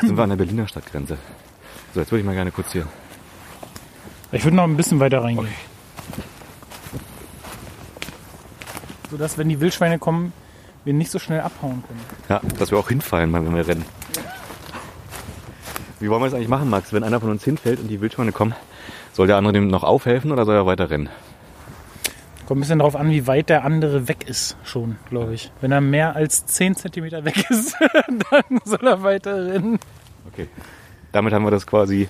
[0.00, 1.18] Sind wir an der Berliner Stadtgrenze.
[1.92, 2.86] So, jetzt würde ich mal gerne kurz hier.
[4.32, 5.48] Ich würde noch ein bisschen weiter reingehen.
[9.10, 10.32] Sodass, wenn die Wildschweine kommen,
[10.84, 12.00] wir nicht so schnell abhauen können.
[12.28, 13.84] Ja, dass wir auch hinfallen, wenn wir rennen.
[16.00, 16.92] Wie wollen wir das eigentlich machen, Max?
[16.92, 18.54] Wenn einer von uns hinfällt und die Wildschweine kommen,
[19.12, 21.08] soll der andere dem noch aufhelfen oder soll er weiter rennen?
[22.46, 25.52] Kommt ein bisschen darauf an, wie weit der andere weg ist, schon, glaube ich.
[25.60, 27.76] Wenn er mehr als 10 cm weg ist,
[28.30, 29.78] dann soll er weiter rennen.
[30.32, 30.48] Okay.
[31.12, 32.08] Damit haben wir das quasi,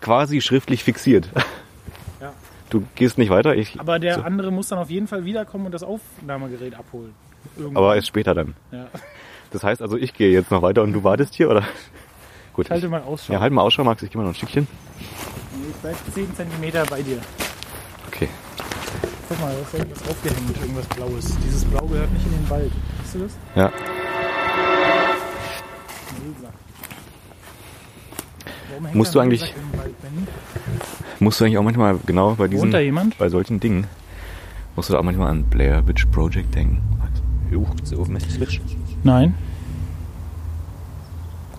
[0.00, 1.28] quasi schriftlich fixiert.
[2.20, 2.32] Ja.
[2.70, 3.80] Du gehst nicht weiter, ich.
[3.80, 4.22] Aber der So.
[4.22, 7.14] andere muss dann auf jeden Fall wiederkommen und das Aufnahmegerät abholen.
[7.56, 7.76] Irgendwann.
[7.82, 8.54] Aber erst später dann.
[8.70, 8.86] ja.
[9.50, 11.62] Das heißt also, ich gehe jetzt noch weiter und du wartest hier, oder?
[12.52, 12.66] Gut.
[12.66, 13.32] Ich halte ich- mal Ausschau.
[13.32, 14.02] ja, halt mal Ausschau, Max.
[14.02, 14.66] Ich gehe mal noch ein Stückchen.
[15.00, 17.18] Ich bleib 10 cm bei dir.
[18.08, 18.28] Okay.
[19.28, 21.36] Guck mal, da ist irgendwas aufgehängt, irgendwas Blaues.
[21.44, 22.72] Dieses Blau gehört nicht in den Wald.
[23.02, 23.32] Siehst du das?
[23.54, 23.72] Ja.
[28.92, 29.54] Musst du eigentlich-?
[31.20, 32.72] Musst du eigentlich auch manchmal, genau bei diesen,
[33.18, 33.86] bei solchen Dingen,
[34.76, 36.82] musst du da auch manchmal an Blair Witch Project denken.
[36.98, 37.22] Max.
[37.50, 38.60] Juch, so mächtig Witch.
[39.04, 39.34] Nein,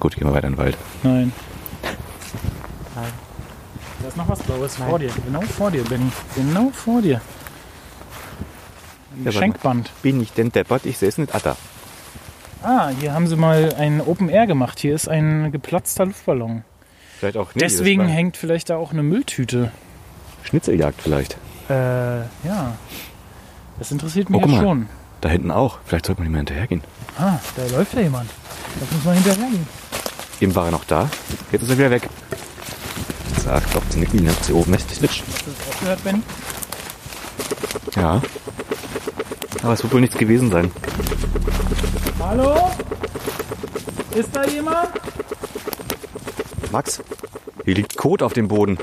[0.04, 0.78] Gut, gehen wir weiter in den Wald.
[1.02, 1.32] nein.
[4.02, 5.10] Da ist noch was Blaues vor dir.
[5.26, 6.12] Genau vor dir, Benny.
[6.36, 7.22] Genau vor dir.
[9.16, 9.92] Ein Ja, Geschenkband.
[10.02, 10.86] Bin ich denn deppert?
[10.86, 11.34] Ich sehe es nicht.
[11.34, 11.56] Ah, da.
[12.64, 14.78] Ah, hier haben sie mal ein Open Air gemacht.
[14.80, 16.66] Hier ist ein geplatzter Luftballon.
[17.20, 17.56] Vielleicht auch.
[17.56, 19.72] Nee, Deswegen hängt vielleicht da auch eine Mülltüte.
[20.44, 21.38] Schnitzeljagd vielleicht.
[21.70, 21.74] Äh,
[22.46, 22.74] ja.
[23.80, 24.64] Das interessiert mich Oh, guck ja mal.
[24.64, 24.88] schon.
[25.22, 25.80] Da hinten auch.
[25.86, 26.84] Vielleicht sollte man nicht mehr hinterhergehen.
[27.18, 28.30] Ah, da läuft ja jemand.
[28.82, 29.66] Da muss man hinterhergehen.
[30.44, 31.10] Eben war er noch da.
[31.54, 32.10] Jetzt ist er wieder weg.
[33.46, 35.24] Sagt doch, ziemlich lieb, sie oben mächtig Witch.
[35.26, 36.24] Hast du das auch gehört, Ben?
[37.96, 38.22] Ja.
[39.62, 40.70] Aber es wird wohl nichts gewesen sein.
[42.20, 42.72] Hallo?
[44.14, 44.90] Ist da jemand?
[46.74, 47.02] Max,
[47.64, 48.78] hier liegt Kot auf dem Boden.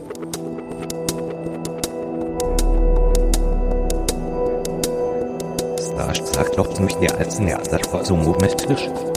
[5.76, 8.88] Starsch sagt doch ziemlich der als Nerzer war so mächtig.
[8.88, 9.09] Juch,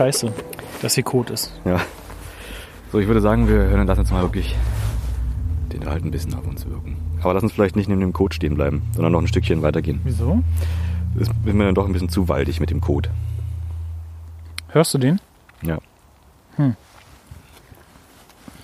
[0.00, 0.32] scheiße,
[0.80, 1.52] dass hier Kot ist.
[1.66, 1.78] Ja.
[2.90, 4.56] So, ich würde sagen, wir hören das jetzt mal wirklich
[5.72, 6.96] den halt ein bisschen auf uns wirken.
[7.20, 10.00] Aber lass uns vielleicht nicht neben dem Code stehen bleiben, sondern noch ein Stückchen weitergehen.
[10.04, 10.42] Wieso?
[11.14, 13.10] Das ist mir dann doch ein bisschen zu waldig mit dem Code.
[14.68, 15.20] Hörst du den?
[15.62, 15.78] Ja.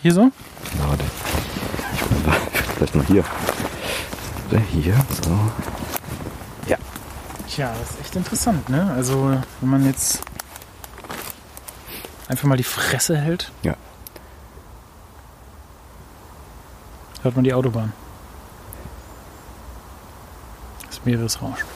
[0.02, 0.20] Hier so?
[0.22, 1.04] Würde
[2.26, 2.36] mal-
[2.76, 3.24] vielleicht mal hier.
[4.50, 5.38] Oder hier, so.
[6.66, 6.78] Ja.
[7.46, 8.90] Tja, das ist echt interessant, ne?
[8.92, 10.22] Also, wenn man jetzt
[12.28, 13.76] einfach mal die Fresse hält, Ja.
[17.22, 17.92] hört man die Autobahn.
[20.86, 21.66] Das Meeresrauschen.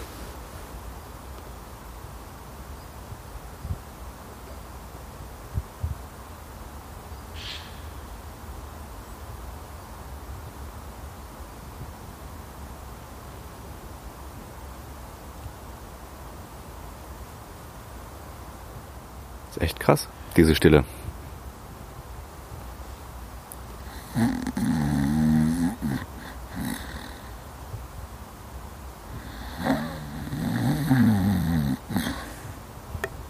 [19.49, 20.85] Das ist echt krass, diese Stille.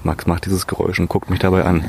[0.03, 1.85] Max macht dieses Geräusch und guckt mich dabei an.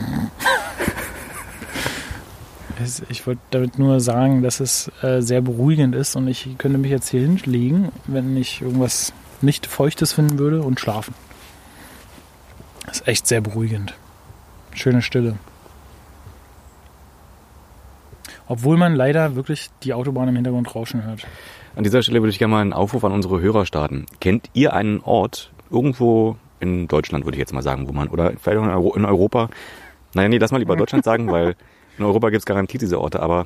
[3.10, 6.90] Ich wollte damit nur sagen, dass es äh, sehr beruhigend ist und ich könnte mich
[6.90, 11.14] jetzt hier hinlegen, wenn ich irgendwas nicht Feuchtes finden würde und schlafen.
[12.86, 13.94] Das ist echt sehr beruhigend.
[14.74, 15.38] Schöne Stille.
[18.48, 21.26] Obwohl man leider wirklich die Autobahn im Hintergrund rauschen hört.
[21.76, 24.06] An dieser Stelle würde ich gerne mal einen Aufruf an unsere Hörer starten.
[24.20, 28.32] Kennt ihr einen Ort irgendwo in Deutschland, würde ich jetzt mal sagen, wo man, oder
[28.32, 29.50] vielleicht auch in Euro- in Europa,
[30.14, 31.56] naja, nee, lass mal lieber Deutschland sagen, weil
[31.98, 33.46] in Europa gibt es garantiert diese Orte, aber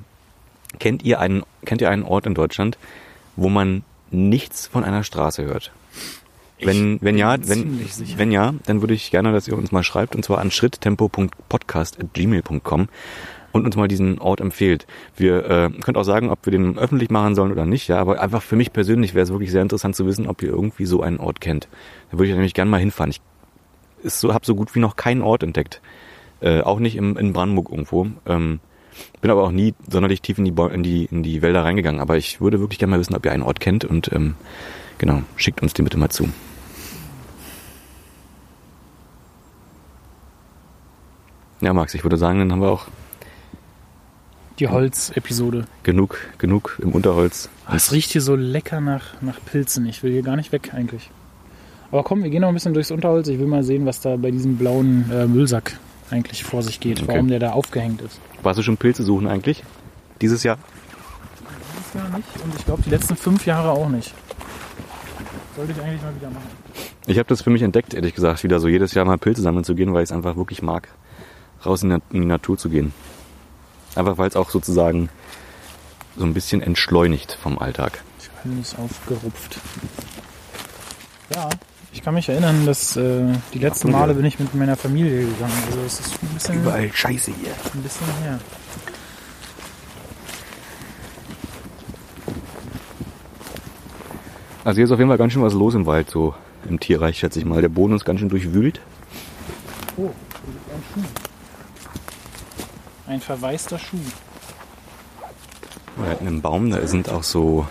[0.79, 2.77] kennt ihr einen, kennt ihr einen Ort in Deutschland,
[3.35, 5.71] wo man nichts von einer Straße hört?
[6.59, 7.81] Wenn, wenn ja, wenn,
[8.17, 12.87] wenn ja, dann würde ich gerne, dass ihr uns mal schreibt, und zwar an schritttempo.podcast.gmail.com.
[13.51, 14.85] und uns mal diesen Ort empfehlt.
[15.17, 18.21] Wir äh, könnt auch sagen, ob wir den öffentlich machen sollen oder nicht, ja, aber
[18.21, 21.01] einfach für mich persönlich wäre es wirklich sehr interessant zu wissen, ob ihr irgendwie so
[21.01, 21.67] einen Ort kennt.
[22.11, 23.11] Da würde ich nämlich gerne mal hinfahren.
[23.11, 23.19] Ich
[24.03, 25.81] so, habe so gut wie noch keinen Ort entdeckt.
[26.41, 28.07] Äh, auch nicht im, in Brandenburg irgendwo.
[28.25, 28.61] Ähm,
[29.21, 32.01] bin aber auch nie sonderlich tief in die, in, die, in die Wälder reingegangen.
[32.01, 34.35] Aber ich würde wirklich gerne mal wissen, ob ihr einen Ort kennt und ähm,
[34.97, 36.29] genau, schickt uns den bitte mal zu.
[41.61, 42.87] Ja, Max, ich würde sagen, dann haben wir auch
[44.59, 45.65] Die Holz-Episode.
[45.83, 47.49] genug, genug im Unterholz.
[47.65, 49.85] Ah, Es riecht hier so lecker nach, nach Pilzen.
[49.85, 51.09] Ich will hier gar nicht weg eigentlich.
[51.91, 53.27] Aber komm, wir gehen noch ein bisschen durchs Unterholz.
[53.27, 55.77] Ich will mal sehen, was da bei diesem blauen äh, Müllsack
[56.11, 57.01] eigentlich vor sich geht.
[57.01, 57.13] Okay.
[57.13, 58.19] Warum der da aufgehängt ist.
[58.43, 59.63] Warst du schon Pilze suchen eigentlich?
[60.21, 60.57] Dieses Jahr?
[61.77, 64.13] Dieses Jahr nicht und ich glaube die letzten fünf Jahre auch nicht.
[65.55, 66.49] Sollte ich eigentlich mal wieder machen.
[67.07, 69.63] Ich habe das für mich entdeckt, ehrlich gesagt, wieder so jedes Jahr mal Pilze sammeln
[69.63, 70.89] zu gehen, weil ich es einfach wirklich mag,
[71.65, 72.93] raus in, die Natur zu gehen.
[73.95, 75.09] Einfach weil es auch sozusagen
[76.17, 78.03] so ein bisschen entschleunigt vom Alltag.
[78.43, 79.59] Alles aufgerupft.
[81.33, 81.49] Ja,
[81.93, 85.63] ich kann mich erinnern, dass äh, die letzten Male bin ich mit meiner Familie gegangen.
[85.67, 87.51] Also es ist ein bisschen, Scheiße hier.
[87.73, 88.39] ein bisschen her.
[94.65, 96.33] Also hier ist auf jeden Fall ganz schön was los im Wald, so
[96.67, 97.61] im Tierreich, schätze ich mal.
[97.61, 98.81] Der Boden ist ganz schön durchwühlt.
[99.95, 101.01] Oh, ein Schuh.
[103.07, 103.99] Ein verwaister Schuh.
[105.97, 107.67] Da hinten im Baum, da sind auch so,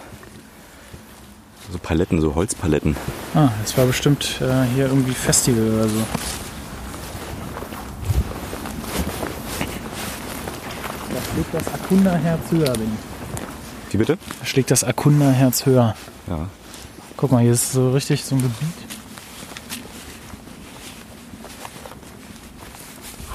[1.68, 2.96] so Paletten, so Holzpaletten.
[3.34, 5.98] Ah, das war bestimmt äh, hier irgendwie Festival oder so.
[11.12, 12.96] Da schlägt das Akunda-Herz höher, Benny.
[13.90, 14.16] Wie bitte?
[14.38, 15.96] Da schlägt das Akunda-Herz höher.
[16.28, 16.46] Ja.
[17.24, 18.74] Guck mal, hier ist so richtig so ein Gebiet.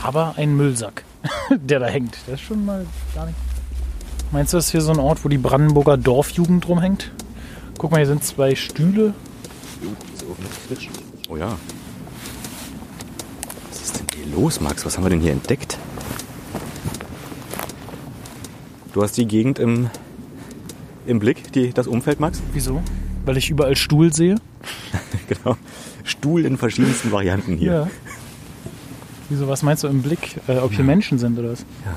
[0.03, 1.03] Aber ein Müllsack,
[1.49, 2.15] der da hängt.
[2.27, 3.39] Das ist schon mal gar nicht.
[4.31, 7.11] Meinst du, das ist hier so ein Ort, wo die Brandenburger Dorfjugend rumhängt?
[7.79, 9.15] Guck mal, hier sind zwei Stühle.
[11.27, 11.57] Oh ja.
[13.71, 14.85] Was ist denn hier los, Max?
[14.85, 15.79] Was haben wir denn hier entdeckt?
[18.93, 19.89] Du hast die Gegend im,
[21.07, 22.39] im Blick, die, das Umfeld, Max?
[22.53, 22.83] Wieso?
[23.29, 24.37] Weil ich überall Stuhl sehe?
[25.27, 25.55] genau.
[26.03, 27.87] Stuhl in verschiedensten Varianten hier.
[29.29, 30.37] Wieso, was meinst du im Blick?
[30.47, 31.59] Äh, ob hier Menschen sind oder was?
[31.85, 31.93] Ja.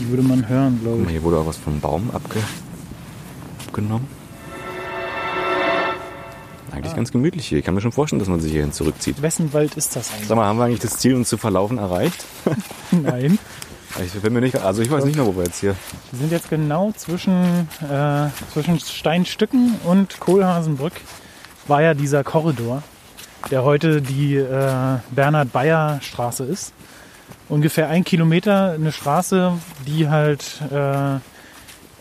[0.00, 1.10] Die würde man hören, glaube ich.
[1.10, 2.40] hier wurde auch was vom Baum abge
[3.64, 4.08] abgenommen.
[6.72, 7.58] Eigentlich ganz gemütlich hier.
[7.58, 9.22] Ich kann mir schon vorstellen, dass man sich hierhin zurückzieht.
[9.22, 10.26] Wessen Wald ist das eigentlich?
[10.26, 12.24] Sag mal, haben wir eigentlich das Ziel, uns zu verlaufen, erreicht?
[12.90, 13.38] Nein.
[14.04, 15.74] Ich bin mir nicht, also ich weiß nicht mehr, wo wir jetzt hier.
[16.10, 20.92] Wir sind jetzt genau zwischen, äh, zwischen Steinstücken und Kohlhasenbrück.
[21.66, 22.82] War ja dieser Korridor,
[23.50, 26.74] der heute die äh, Bernhard-Bayer-Straße ist.
[27.48, 29.52] Ungefähr ein Kilometer eine Straße,
[29.86, 31.18] die halt äh,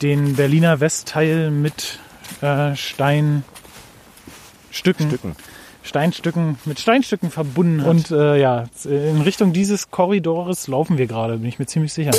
[0.02, 2.00] den Berliner Westteil mit
[2.42, 3.46] äh, Steinstücken,
[4.70, 5.36] Stücken.
[5.86, 7.88] Steinstücken mit Steinstücken verbunden hat.
[7.88, 12.12] Und äh, ja, in Richtung dieses Korridors laufen wir gerade, bin ich mir ziemlich sicher.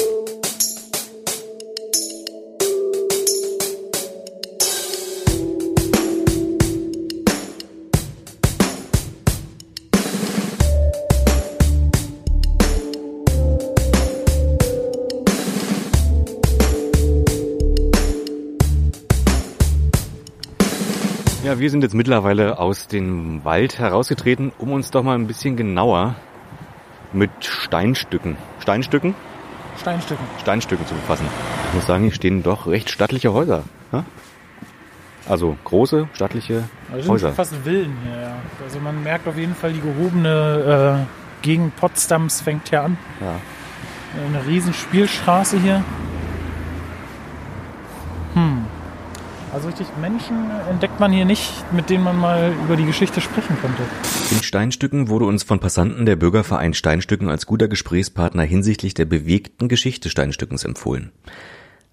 [21.56, 25.56] Ja, wir sind jetzt mittlerweile aus dem Wald herausgetreten, um uns doch mal ein bisschen
[25.56, 26.14] genauer
[27.14, 29.14] mit Steinstücken, Steinstücken,
[29.80, 30.26] Steinstücken.
[30.38, 31.26] Steinstücken zu befassen.
[31.68, 33.62] Ich muss sagen, hier stehen doch recht stattliche Häuser.
[33.90, 34.04] Ja?
[35.26, 37.32] Also große, stattliche Also sind Häuser.
[37.32, 38.36] fast Villen hier, ja.
[38.62, 42.98] Also man merkt auf jeden Fall die gehobene äh, Gegend Potsdams fängt hier an.
[43.20, 43.40] Ja.
[44.26, 45.82] Eine riesen Spielstraße hier.
[49.56, 53.56] Also richtig Menschen entdeckt man hier nicht, mit denen man mal über die Geschichte sprechen
[53.58, 53.84] könnte.
[54.30, 59.68] In Steinstücken wurde uns von Passanten der Bürgerverein Steinstücken als guter Gesprächspartner hinsichtlich der bewegten
[59.68, 61.10] Geschichte Steinstückens empfohlen.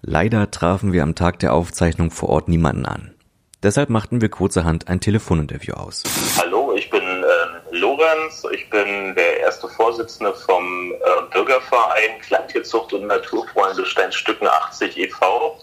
[0.02, 3.14] Leider trafen wir am Tag der Aufzeichnung vor Ort niemanden an.
[3.62, 6.02] Deshalb machten wir kurzerhand ein Telefoninterview aus.
[6.36, 13.06] Hallo, ich bin äh, Lorenz, ich bin der erste Vorsitzende vom äh, Bürgerverein Kleintierzucht und
[13.06, 15.56] Naturfreunde Steinstücken 80 e.V.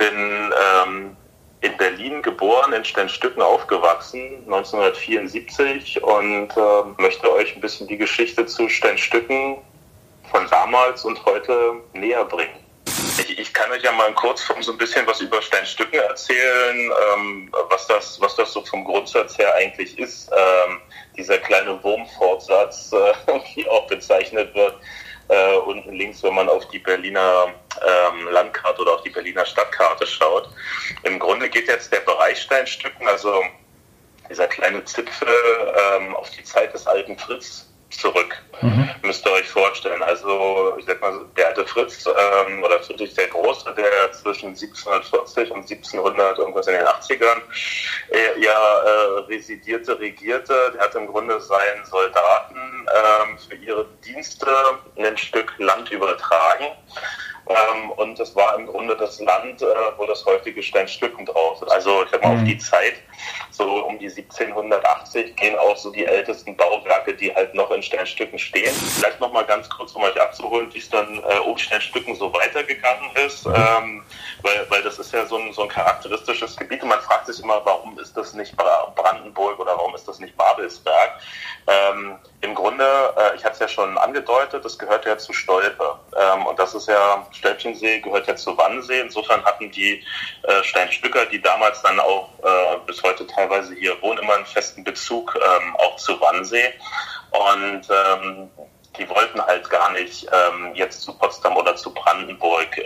[0.00, 0.50] Bin
[0.86, 1.16] ähm,
[1.60, 8.46] in Berlin geboren, in Steinstücken aufgewachsen, 1974 und äh, möchte euch ein bisschen die Geschichte
[8.46, 9.58] zu Steinstücken
[10.30, 12.64] von damals und heute näher bringen.
[13.18, 16.90] Ich, ich kann euch ja mal in Kurzform so ein bisschen was über Steinstücken erzählen,
[17.14, 20.30] ähm, was, das, was das so vom Grundsatz her eigentlich ist.
[20.32, 20.80] Ähm,
[21.14, 23.12] dieser kleine Wurmfortsatz, äh,
[23.54, 24.76] wie auch bezeichnet wird.
[25.30, 27.46] Äh, unten links, wenn man auf die Berliner
[27.80, 30.48] ähm, Landkarte oder auf die Berliner Stadtkarte schaut.
[31.04, 33.42] Im Grunde geht jetzt der Bereich Steinstücken, also
[34.28, 38.36] dieser kleine Zipfel ähm, auf die Zeit des alten Fritz zurück.
[38.60, 38.88] Mhm.
[39.02, 40.02] Müsst ihr euch vorstellen.
[40.02, 45.50] Also, ich sag mal, der alte Fritz ähm, oder Friedrich der Große, der zwischen 1740
[45.50, 47.40] und 1700 irgendwas in den 80ern
[48.10, 54.46] äh, ja äh, residierte, regierte, der hat im Grunde seinen Soldaten ähm, für ihre Dienste
[54.96, 56.66] ein Stück Land übertragen.
[57.48, 61.70] Ähm, und das war im Grunde das Land, äh, wo das heutige Steinstücken drauf ist.
[61.70, 62.40] Also ich sag mal, mhm.
[62.40, 62.94] auf die Zeit,
[63.50, 68.38] so um die 1780, gehen auch so die ältesten Bauwerke, die halt noch in Steinstücken
[68.38, 68.74] stehen.
[68.74, 73.10] Vielleicht nochmal ganz kurz, um euch abzuholen, wie es dann äh, um Steinstücken so weitergegangen
[73.26, 73.46] ist.
[73.46, 73.54] Mhm.
[73.54, 74.04] Ähm,
[74.42, 77.42] weil, weil das ist ja so ein, so ein charakteristisches Gebiet und man fragt sich
[77.42, 81.20] immer, warum ist das nicht Brandenburg oder warum ist das nicht Babelsberg?
[81.66, 82.84] Ähm, Im Grunde,
[83.16, 85.94] äh, ich hatte es ja schon angedeutet, das gehört ja zu Stolpe.
[86.16, 89.00] Ähm, und das ist ja, Stelpchensee gehört ja zu Wannsee.
[89.00, 90.02] Insofern hatten die
[90.42, 94.84] äh, Steinstücker, die damals dann auch äh, bis heute teilweise hier wohnen, immer einen festen
[94.84, 96.72] Bezug ähm, auch zu Wannsee.
[97.30, 98.50] Und ähm,
[98.98, 102.84] die wollten halt gar nicht ähm, jetzt zu Potsdam oder zu Brandenburg ähm,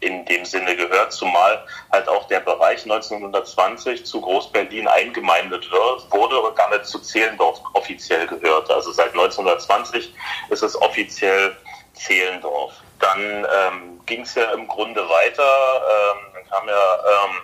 [0.00, 6.40] in dem Sinne gehört, zumal halt auch der Bereich 1920 zu Groß-Berlin eingemeindet wird, wurde
[6.40, 8.74] und damit zu Zehlendorf offiziell gehörte.
[8.74, 10.14] Also seit 1920
[10.50, 11.56] ist es offiziell
[11.94, 12.74] Zehlendorf.
[13.00, 15.42] Dann ähm, ging es ja im Grunde weiter.
[15.42, 17.42] Ähm, dann kam ja ähm,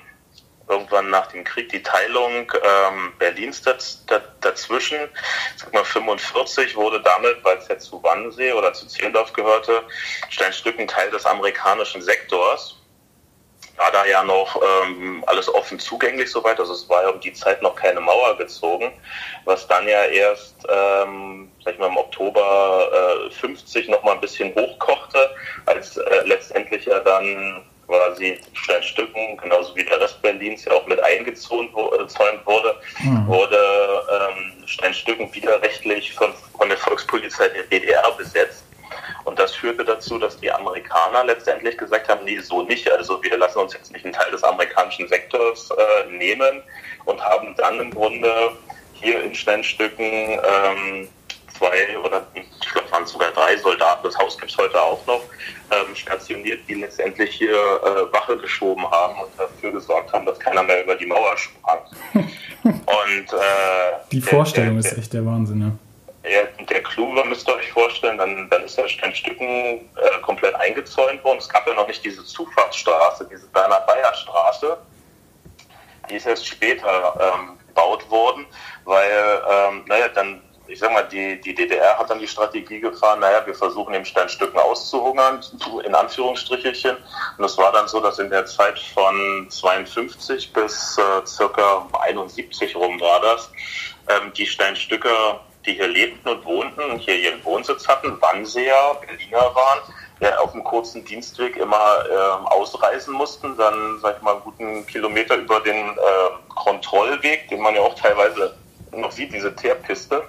[0.68, 4.05] irgendwann nach dem Krieg die Teilung ähm, Berlins daz,
[4.40, 5.09] dazwischen.
[5.57, 9.83] Sag mal 45 wurde damit, weil es ja zu Wannsee oder zu Zehlendorf gehörte,
[10.31, 12.79] Steinstücken Teil des amerikanischen Sektors.
[13.77, 17.33] War da ja noch ähm, alles offen zugänglich soweit, also es war ja um die
[17.33, 18.92] Zeit noch keine Mauer gezogen,
[19.46, 24.20] was dann ja erst, ähm, sag ich mal, im Oktober äh, 50 noch mal ein
[24.20, 30.72] bisschen hochkochte, als äh, letztendlich ja dann quasi Steinstücken, genauso wie der Rest Berlins ja
[30.72, 33.26] auch mit eingezäunt äh, wurde, mhm.
[33.26, 33.59] wurde
[34.11, 38.64] ähm, Steinstücken widerrechtlich von, von der Volkspolizei der DDR besetzt.
[39.24, 42.90] Und das führte dazu, dass die Amerikaner letztendlich gesagt haben, nee, so nicht.
[42.90, 46.62] Also wir lassen uns jetzt nicht einen Teil des amerikanischen Sektors äh, nehmen
[47.05, 48.52] und haben dann im Grunde
[48.94, 51.09] hier in Steinstücken ähm,
[51.54, 55.22] zwei oder ich glaube waren sogar drei Soldaten, das Haus gibt es heute auch noch,
[55.70, 60.62] ähm, stationiert, die letztendlich hier äh, Wache geschoben haben und dafür gesorgt haben, dass keiner
[60.62, 61.78] mehr über die Mauer sprang.
[62.64, 65.72] und äh, die Vorstellung der, der, ist echt der Wahnsinn, ja.
[66.24, 69.80] Ja, der Clou war, müsst ihr euch vorstellen, dann, dann ist der Steinstücken äh,
[70.22, 71.38] komplett eingezäunt worden.
[71.38, 74.76] Es gab ja noch nicht diese Zufahrtsstraße, diese Bernhard-Bayer-Straße.
[76.08, 78.46] Die ist erst später ähm, gebaut worden,
[78.84, 80.40] weil, ähm, naja, dann
[80.72, 84.06] ich sag mal, die, die DDR hat dann die Strategie gefahren, naja, wir versuchen eben
[84.06, 85.44] Steinstücken auszuhungern,
[85.85, 86.96] in Anführungsstrichelchen.
[87.37, 92.74] Und es war dann so, dass in der Zeit von 52 bis äh, circa 71
[92.74, 93.50] rum war das,
[94.08, 99.54] ähm, die Steinstücker, die hier lebten und wohnten und hier ihren Wohnsitz hatten, Wannseer, Berliner
[99.54, 99.80] waren,
[100.20, 102.14] ja, auf einem kurzen Dienstweg immer äh,
[102.50, 106.00] ausreisen mussten, dann, sag ich mal, einen guten Kilometer über den äh,
[106.48, 108.56] Kontrollweg, den man ja auch teilweise
[108.92, 110.22] noch sieht, diese Teerpiste,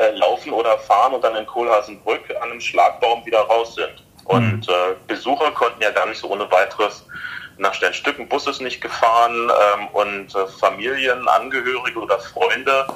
[0.00, 4.04] äh, laufen oder fahren und dann in Kohlhaasenbrück an einem Schlagbaum wieder raus sind.
[4.24, 4.72] Und mhm.
[4.72, 7.04] äh, Besucher konnten ja gar nicht so ohne weiteres
[7.58, 12.86] nach Sternstücken, Bus ist nicht gefahren ähm, und äh, Familien, Angehörige oder Freunde,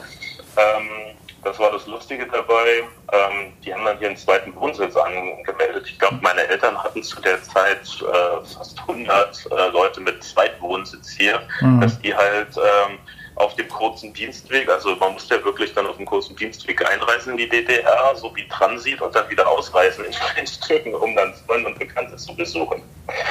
[0.57, 1.15] ähm,
[1.45, 5.87] das war das Lustige dabei, ähm, die haben dann hier einen zweiten Wohnsitz angemeldet.
[5.87, 11.11] Ich glaube, meine Eltern hatten zu der Zeit äh, fast 100 äh, Leute mit Zweitwohnsitz
[11.11, 11.83] hier, mhm.
[11.83, 12.99] dass die halt ähm,
[13.37, 14.69] auf dem kurzen Dienstweg.
[14.69, 18.35] Also man musste ja wirklich dann auf dem kurzen Dienstweg einreisen in die DDR, so
[18.37, 22.83] wie Transit und dann wieder ausreisen in Steinstücken, um dann Freunde und Bekannte zu besuchen.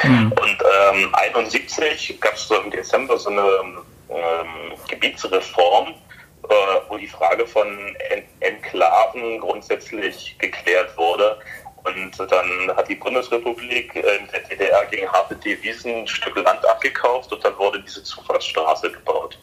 [0.03, 0.31] Mhm.
[0.31, 0.57] Und
[0.91, 3.41] ähm, 71 gab es so im Dezember so eine
[4.09, 6.53] ähm, Gebietsreform, äh,
[6.89, 11.37] wo die Frage von en Enklaven grundsätzlich geklärt wurde.
[11.85, 17.31] Und dann hat die Bundesrepublik in der DDR gegen harte Devisen ein Stück Land abgekauft
[17.33, 19.37] und dann wurde diese Zufahrtsstraße gebaut.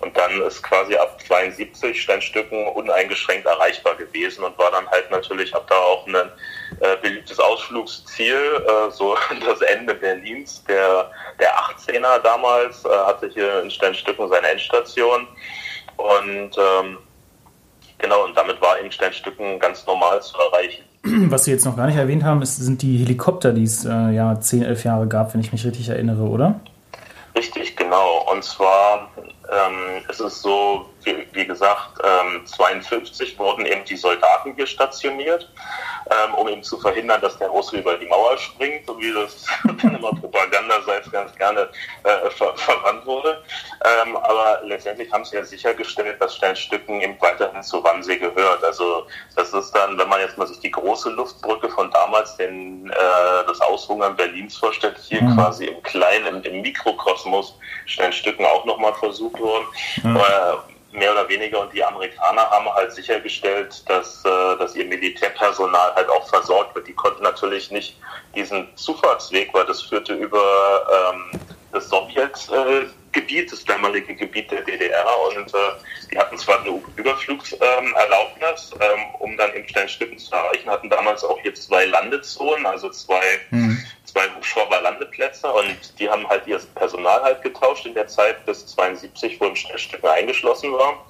[0.00, 5.54] Und dann ist quasi ab 72 Steinstücken uneingeschränkt erreichbar gewesen und war dann halt natürlich
[5.54, 10.62] ab da auch ein äh, beliebtes Ausflugsziel, äh, so das Ende Berlins.
[10.68, 15.26] Der, der 18er damals äh, hatte hier in Steinstücken seine Endstation
[15.96, 16.98] und ähm,
[17.98, 20.84] genau, und damit war in Steinstücken ganz normal zu erreichen.
[21.30, 24.10] Was Sie jetzt noch gar nicht erwähnt haben, ist, sind die Helikopter, die es äh,
[24.10, 26.60] ja 10, 11 Jahre gab, wenn ich mich richtig erinnere, oder?
[27.36, 28.26] Richtig, genau.
[28.30, 29.10] Und zwar
[29.50, 35.48] ähm, ist es so, wie, gesagt, ähm, 52 wurden eben die Soldaten hier stationiert.
[36.10, 39.46] ähm, um eben zu verhindern, dass der Russe über die Mauer springt, so wie das
[39.82, 41.68] dann immer propagandaseits ganz gerne
[42.04, 43.42] äh, ver verwandt wurde.
[43.84, 48.64] Ähm, aber letztendlich haben sie ja sichergestellt, dass Steinstücken eben weiterhin zu Wannsee gehört.
[48.64, 52.90] Also das ist dann, wenn man jetzt mal sich die große Luftbrücke von damals, den,
[52.90, 55.36] äh, das Aushungern Berlins vorstellt, hier mhm.
[55.36, 59.66] quasi im kleinen, im, im Mikrokosmos Steinstücken auch nochmal versucht worden.
[60.02, 60.16] Mhm.
[60.16, 60.64] Aber,
[60.98, 66.08] mehr oder weniger und die Amerikaner haben halt sichergestellt, dass, äh, dass ihr Militärpersonal halt
[66.08, 66.86] auch versorgt wird.
[66.88, 67.98] Die konnten natürlich nicht
[68.34, 71.40] diesen Zufahrtsweg, weil das führte über ähm,
[71.72, 75.58] das Sowjetgebiet, das damalige Gebiet der DDR und äh,
[76.10, 81.38] die hatten zwar eine Überflugserlaubnis, ähm, um dann in Sternstücken zu erreichen, hatten damals auch
[81.40, 83.84] hier zwei Landezonen, also zwei, mhm.
[84.18, 89.40] Zwei Hubschrauber-Landeplätze und die haben halt ihr Personal halt getauscht in der Zeit bis 72,
[89.40, 91.06] wo im Sternstücken eingeschlossen war.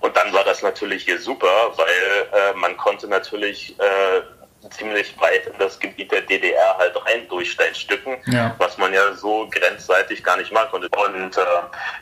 [0.00, 5.46] Und dann war das natürlich hier super, weil äh, man konnte natürlich äh, ziemlich weit
[5.46, 8.54] in das Gebiet der DDR halt rein durchsteinstücken, ja.
[8.58, 10.72] was man ja so grenzseitig gar nicht mag.
[10.72, 11.42] Und, und äh,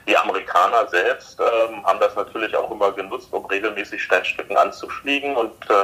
[0.09, 1.43] die Amerikaner selbst äh,
[1.85, 5.75] haben das natürlich auch immer genutzt, um regelmäßig Steinstücken anzufliegen und äh,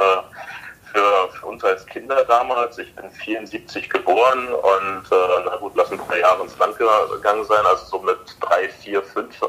[0.92, 6.00] für, für, uns als Kinder damals, ich bin 74 geboren und äh, na gut, lassen
[6.08, 9.40] drei Jahre ins Land gegangen sein, also so mit drei, vier, fünf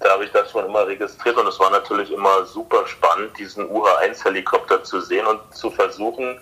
[0.00, 3.68] da habe ich das schon immer registriert und es war natürlich immer super spannend, diesen
[3.70, 6.38] UH-1-Helikopter zu sehen und zu versuchen,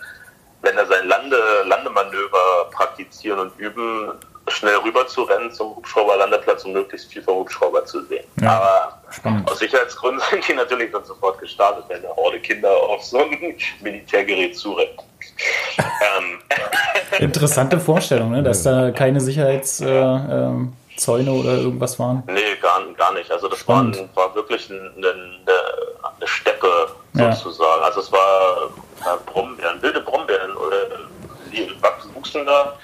[0.62, 4.12] wenn er sein Lande, Landemanöver praktizieren und üben,
[4.48, 8.24] schnell rüber zu rennen zum Hubschrauberlandeplatz, um möglichst viel vom Hubschrauber zu sehen.
[8.40, 9.50] Ja, Aber spannend.
[9.50, 13.56] aus Sicherheitsgründen sind die natürlich dann sofort gestartet, wenn eine Horde Kinder auf so ein
[13.80, 15.02] Militärgerät zurennt.
[15.78, 16.38] ähm.
[17.18, 18.42] Interessante Vorstellung, ne?
[18.42, 20.70] dass da keine Sicherheitszäune
[21.06, 22.22] äh, äh, oder irgendwas waren.
[22.26, 23.30] Nee, gar, gar nicht.
[23.30, 23.84] Also das war,
[24.14, 25.12] war, wirklich eine, eine,
[26.16, 27.80] eine Steppe sozusagen.
[27.80, 27.86] Ja.
[27.86, 28.70] Also es war
[29.04, 30.76] ja, Brombeeren, wilde Brombeeren oder
[31.52, 31.70] die
[32.14, 32.76] wuchsen da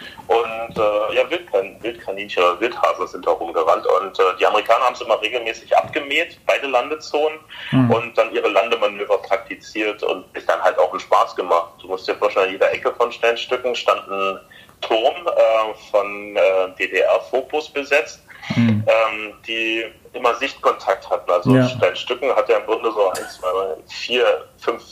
[0.43, 4.95] und äh, ja, Wildkan Wildkaninchen oder Wildhasen sind da rumgerannt und äh, die Amerikaner haben
[4.95, 7.39] es immer regelmäßig abgemäht, beide Landezonen
[7.73, 7.91] mhm.
[7.91, 11.75] und dann ihre Landemanöver praktiziert und sich dann halt auch einen Spaß gemacht.
[11.81, 14.41] Du musst dir vorstellen, an jeder Ecke von Sternstücken stand ein
[14.81, 18.23] Turm äh, von äh, DDR-Fokus besetzt,
[18.57, 18.85] mhm.
[18.87, 21.31] ähm, die immer Sichtkontakt hatten.
[21.31, 21.69] Also ja.
[21.69, 24.83] Steinstücken hat ja im Grunde so eins, zwei, drei, vier, fünf,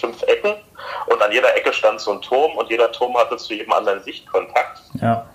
[0.00, 0.54] fünf Ecken
[1.06, 4.02] und an jeder Ecke stand so ein Turm und jeder Turm hatte zu jedem anderen
[4.02, 4.80] Sichtkontakt.
[5.00, 5.26] Ja.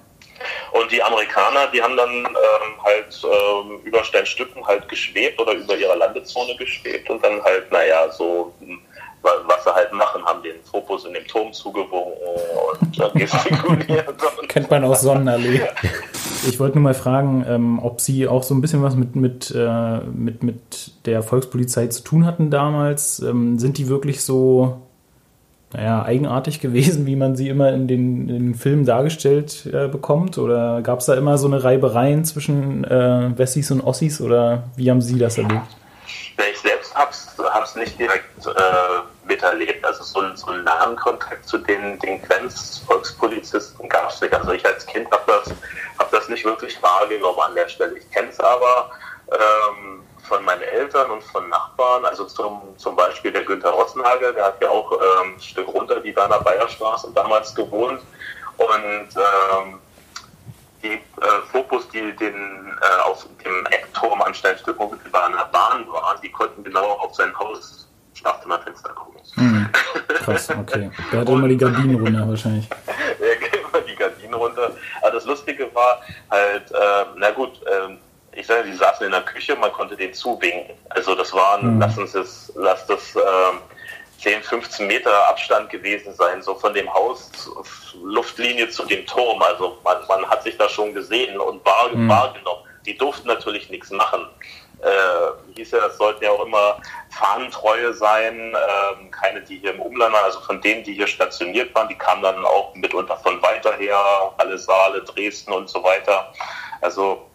[0.71, 5.75] Und die Amerikaner, die haben dann ähm, halt ähm, über Steinstücken halt geschwebt oder über
[5.75, 8.53] ihrer Landezone geschwebt und dann halt, naja, so
[9.21, 12.13] was sie halt machen, haben den Fokus in dem Turm zugewunken
[12.71, 14.07] und äh, gestikuliert.
[14.47, 15.67] Kennt man aus Sonnenallee.
[16.47, 19.53] Ich wollte nur mal fragen, ähm, ob Sie auch so ein bisschen was mit, mit,
[19.55, 23.19] äh, mit, mit der Volkspolizei zu tun hatten damals.
[23.19, 24.81] Ähm, sind die wirklich so
[25.73, 30.37] naja, eigenartig gewesen, wie man sie immer in den, in den Filmen dargestellt äh, bekommt?
[30.37, 34.89] Oder gab es da immer so eine Reibereien zwischen äh, Wessis und Ossis oder wie
[34.89, 35.67] haben Sie das erlebt?
[36.07, 38.49] Ich selbst habe es nicht direkt äh,
[39.29, 39.85] miterlebt.
[39.85, 44.33] Also so, so einen nahen Kontakt zu den, den Grenzvolkspolizisten gab es nicht.
[44.33, 45.53] Also ich als Kind habe das,
[45.97, 47.97] hab das nicht wirklich wahrgenommen an der Stelle.
[47.97, 48.91] Ich kenne es aber
[49.31, 52.03] ähm, von meinen Eltern und von Nachbarn.
[52.03, 56.01] Also zum, zum Beispiel der Günther Rossenhagel, der hat ja auch ähm, ein Stück runter
[56.01, 58.01] die Werner Bayerstraße damals gewohnt.
[58.57, 59.79] Und ähm,
[60.83, 61.01] die äh,
[61.51, 64.99] Fokus, die den, äh, auf dem Eckturm an Steinstück an
[65.33, 67.88] der Bahn waren, die konnten genau auf sein Haus
[68.19, 69.21] Schlafzimmerfenster gucken.
[69.35, 69.69] Mhm.
[70.07, 70.91] Krass, okay.
[71.11, 72.67] Der hat immer die Gardinen runter wahrscheinlich.
[73.19, 74.71] Der geht immer die Gardinen runter.
[75.01, 77.95] Aber das Lustige war halt, äh, na gut, äh,
[78.37, 80.75] ich sage, die saßen in der Küche, man konnte denen zuwinken.
[80.89, 81.79] Also das waren, mhm.
[81.79, 86.93] lass uns das, lass das äh, 10, 15 Meter Abstand gewesen sein, so von dem
[86.93, 87.31] Haus,
[88.03, 89.41] Luftlinie zu dem Turm.
[89.41, 92.09] Also man, man hat sich da schon gesehen und mhm.
[92.09, 92.63] wahrgenommen.
[92.85, 94.25] Die durften natürlich nichts machen.
[94.81, 96.77] Äh, hieß ja, das sollten ja auch immer
[97.09, 101.73] Fahnentreue sein, äh, keine, die hier im Umland waren, also von denen, die hier stationiert
[101.75, 103.99] waren, die kamen dann auch mitunter von weiter her,
[104.37, 106.31] alle Saale, Dresden und so weiter.
[106.81, 107.29] Also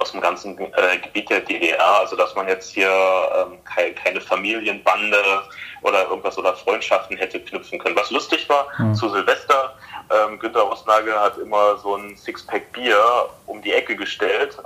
[0.00, 4.20] aus dem ganzen äh, Gebiet der DDR, also dass man jetzt hier ähm, keine, keine
[4.20, 5.42] Familienbande
[5.82, 7.96] oder irgendwas oder Freundschaften hätte knüpfen können.
[7.96, 8.94] Was lustig war, mhm.
[8.94, 9.74] zu Silvester,
[10.10, 14.58] ähm, Günter Rosnagel hat immer so ein Sixpack Bier um die Ecke gestellt.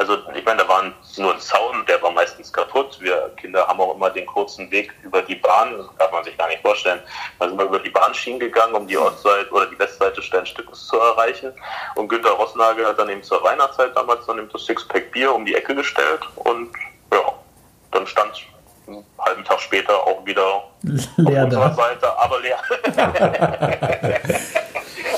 [0.00, 0.82] Also ich meine, da war
[1.18, 2.96] nur ein Zaun, der war meistens kaputt.
[3.00, 6.38] Wir Kinder haben auch immer den kurzen Weg über die Bahn, das darf man sich
[6.38, 7.00] gar nicht vorstellen.
[7.38, 10.98] Da sind wir über die Bahnschienen gegangen, um die Ostseite oder die Westseite Sternstückes zu
[10.98, 11.52] erreichen.
[11.96, 15.44] Und Günter Rosnagel hat dann eben zur Weihnachtszeit damals dann eben das Sixpack Bier um
[15.44, 16.70] die Ecke gestellt und
[17.12, 17.34] ja,
[17.90, 18.32] dann stand
[18.86, 20.64] einen halben Tag später auch wieder
[21.18, 21.74] Leer auf unserer da.
[21.74, 22.58] Seite, aber leer.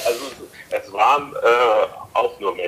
[0.07, 0.25] also
[0.71, 1.87] es, es waren äh,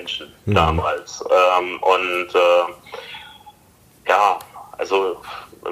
[0.04, 1.24] Menschen damals.
[1.30, 4.38] Ähm, und äh, ja,
[4.76, 5.16] also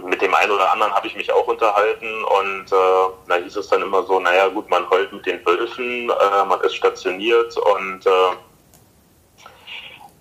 [0.05, 3.69] mit dem einen oder anderen habe ich mich auch unterhalten und äh, da hieß es
[3.69, 8.07] dann immer so, naja gut, man heult mit den Wölfen, äh, man ist stationiert und
[8.07, 8.31] äh,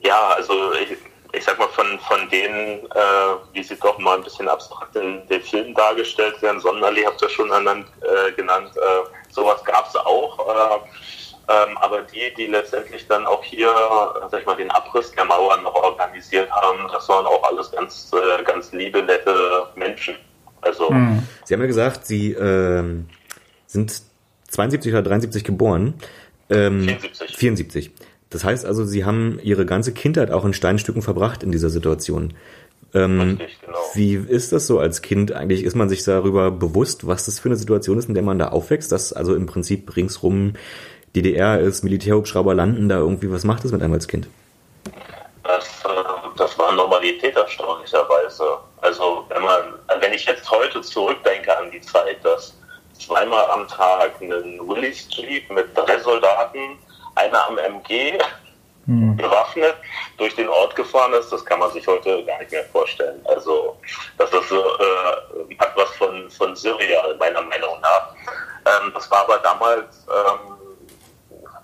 [0.01, 0.97] ja, also ich,
[1.31, 5.25] ich sag mal von, von denen, äh, wie sie doch mal ein bisschen abstrakt in
[5.29, 9.95] den Filmen dargestellt werden, Sonnenallee habt ihr schon ernannt, äh, genannt, äh, sowas gab es
[9.95, 10.49] auch.
[10.49, 10.79] Äh,
[11.47, 15.25] ähm, aber die, die letztendlich dann auch hier, äh, sag ich mal, den Abriss der
[15.25, 20.15] Mauern noch organisiert haben, das waren auch alles ganz, äh, ganz liebe, nette Menschen.
[20.61, 21.23] Also Hm.
[21.43, 23.07] Sie haben ja gesagt, Sie ähm,
[23.65, 24.01] sind
[24.49, 25.95] 72 oder 73 geboren.
[26.49, 27.37] Ähm, 74.
[27.37, 27.91] 74.
[28.29, 32.33] Das heißt also, Sie haben Ihre ganze Kindheit auch in Steinstücken verbracht in dieser Situation.
[32.93, 33.77] Ähm, Richtig, genau.
[33.93, 35.63] Wie ist das so als Kind eigentlich?
[35.63, 38.49] Ist man sich darüber bewusst, was das für eine Situation ist, in der man da
[38.49, 38.91] aufwächst?
[38.91, 40.53] Dass also im Prinzip ringsrum
[41.15, 43.31] DDR ist, Militärhubschrauber landen da irgendwie.
[43.31, 44.27] Was macht das mit einem als Kind?
[45.43, 48.57] Das, äh, das war Normalität erstaunlicherweise.
[48.81, 52.55] Also wenn man, wenn ich jetzt heute zurückdenke an die Zeit, dass
[52.93, 56.77] zweimal am Tag ein Willy Street mit drei Soldaten,
[57.15, 58.17] einer am MG,
[59.21, 59.75] bewaffnet
[60.17, 63.21] durch den Ort gefahren ist, das kann man sich heute gar nicht mehr vorstellen.
[63.25, 63.77] Also
[64.17, 68.13] das ist so, äh, hat was von, von Surreal, meiner Meinung nach.
[68.65, 70.57] Ähm, das war aber damals ähm,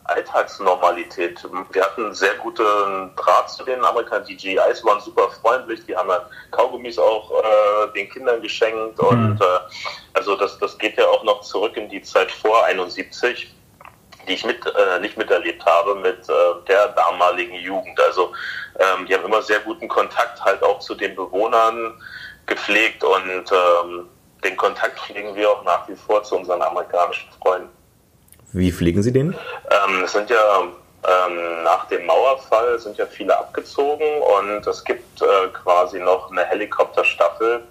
[0.08, 1.46] Alltagsnormalität.
[1.72, 4.26] Wir hatten sehr guten Draht zu den Amerikanern.
[4.26, 9.40] Die GIs waren super freundlich, die haben dann Kaugummis auch äh, den Kindern geschenkt und
[9.42, 9.60] äh,
[10.14, 13.54] also das, das geht ja auch noch zurück in die Zeit vor 71
[14.28, 16.34] die ich mit, äh, nicht miterlebt habe mit äh,
[16.68, 18.00] der damaligen Jugend.
[18.00, 18.34] Also
[18.78, 21.94] ähm, die haben immer sehr guten Kontakt halt auch zu den Bewohnern
[22.46, 24.10] gepflegt und ähm,
[24.44, 27.77] den Kontakt pflegen wir auch nach wie vor zu unseren amerikanischen Freunden.
[28.54, 29.36] Wie pflegen Sie den?
[29.70, 30.68] Ähm, es sind ja
[31.08, 36.44] ähm, nach dem Mauerfall sind ja viele abgezogen und es gibt äh, quasi noch eine
[36.46, 37.64] Helikopterstaffel,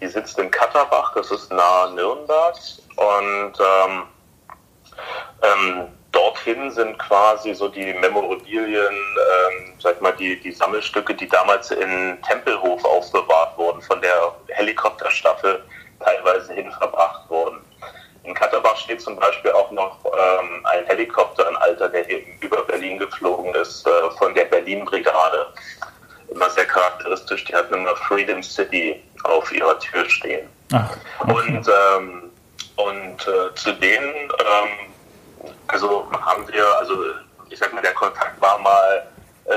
[0.00, 2.54] die sitzt in Katterbach, das ist nahe Nürnberg
[2.96, 4.02] und ähm,
[5.42, 11.70] ähm, dorthin sind quasi so die Memorabilien, ähm, sag mal, die, die Sammelstücke, die damals
[11.70, 15.62] in Tempelhof aufbewahrt wurden, von der Helikopterstaffel
[16.00, 17.60] teilweise hin verbracht wurden.
[18.26, 22.62] In Katterbach steht zum Beispiel auch noch ähm, ein Helikopter, ein alter, der hier über
[22.64, 25.46] Berlin geflogen ist, äh, von der Berlin-Brigade.
[26.28, 30.48] Immer sehr charakteristisch, die hatten immer Freedom City auf ihrer Tür stehen.
[30.72, 32.30] Ach, Und, ähm,
[32.74, 37.04] und äh, zu denen, ähm, also haben wir, also
[37.48, 39.06] ich sag mal, der Kontakt war mal,
[39.44, 39.54] äh,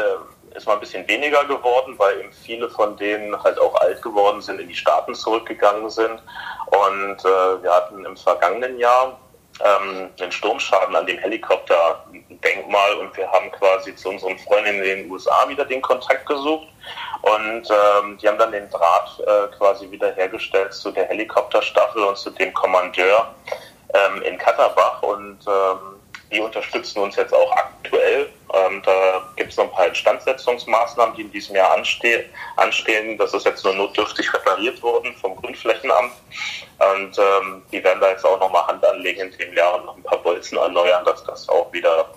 [0.56, 4.42] ist mal ein bisschen weniger geworden, weil eben viele von denen halt auch alt geworden
[4.42, 6.22] sind, in die Staaten zurückgegangen sind.
[6.68, 9.20] Und äh, wir hatten im vergangenen Jahr
[9.64, 15.12] ähm, einen Sturmschaden an dem Helikopterdenkmal und wir haben quasi zu unseren Freunden in den
[15.12, 16.68] USA wieder den Kontakt gesucht
[17.22, 22.18] und ähm, die haben dann den Draht äh, quasi wieder hergestellt zu der Helikopterstaffel und
[22.18, 23.34] zu dem Kommandeur
[23.94, 26.00] ähm, in Katterbach und ähm,
[26.32, 28.30] die unterstützen uns jetzt auch aktuell.
[28.54, 32.26] Ähm, da gibt es noch ein paar Instandsetzungsmaßnahmen, die in diesem Jahr anste
[32.58, 33.18] anstehen.
[33.18, 36.14] Das ist jetzt nur notdürftig repariert worden vom Grünflächenamt.
[36.80, 39.98] Und ähm, die werden da jetzt auch nochmal Hand anlegen in dem Jahr und noch
[39.98, 42.10] ein paar Bolzen erneuern, dass das auch wieder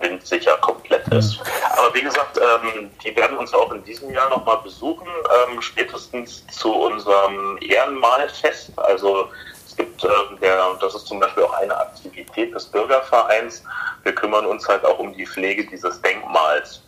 [0.00, 1.38] windsicher komplett ist.
[1.76, 5.06] Aber wie gesagt, ähm, die werden uns auch in diesem Jahr nochmal besuchen,
[5.48, 8.72] ähm, spätestens zu unserem Ehrenmalfest.
[8.78, 9.28] Also
[9.72, 13.64] es gibt, ähm, der, das ist zum Beispiel auch eine Aktivität des Bürgervereins.
[14.02, 16.82] Wir kümmern uns halt auch um die Pflege dieses Denkmals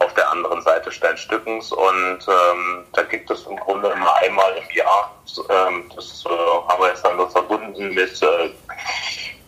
[0.00, 4.76] auf der anderen Seite Steinstückens und ähm, da gibt es im Grunde immer einmal im
[4.76, 5.10] Jahr,
[5.48, 8.50] ähm, das äh, haben wir jetzt dann nur verbunden mit äh,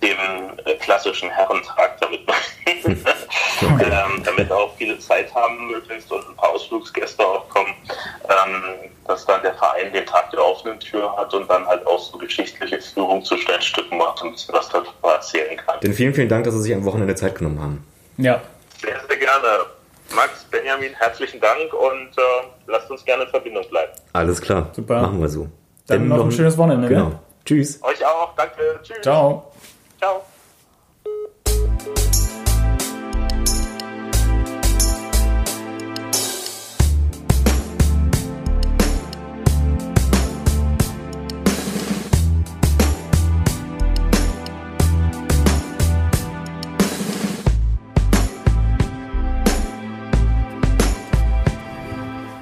[0.02, 0.16] dem
[0.64, 2.36] äh, klassischen Herrentag, damit man
[3.80, 7.74] ähm, damit auch viele Zeit haben möglichst und ein paar Ausflugsgäste auch kommen,
[8.24, 11.98] ähm, dass dann der Verein den Tag der offenen Tür hat und dann halt auch
[11.98, 15.80] so geschichtliche Führung zu Steinstücken macht und ein bisschen was darüber erzählen kann.
[15.80, 17.86] Denn vielen, vielen Dank, dass Sie sich am Wochenende Zeit genommen haben.
[18.18, 18.40] Ja.
[18.80, 19.48] Sehr, sehr gerne.
[20.14, 22.22] Max, Benjamin, herzlichen Dank und äh,
[22.66, 23.92] lasst uns gerne in Verbindung bleiben.
[24.12, 24.70] Alles klar.
[24.72, 25.02] Super.
[25.02, 25.48] Machen wir so.
[25.86, 27.08] Dann noch ein schönes Wochenende, Genau.
[27.08, 27.18] ne?
[27.44, 27.82] Tschüss.
[27.82, 28.80] Euch auch, danke.
[28.82, 29.00] Tschüss.
[29.02, 29.52] Ciao.
[29.98, 30.22] Ciao.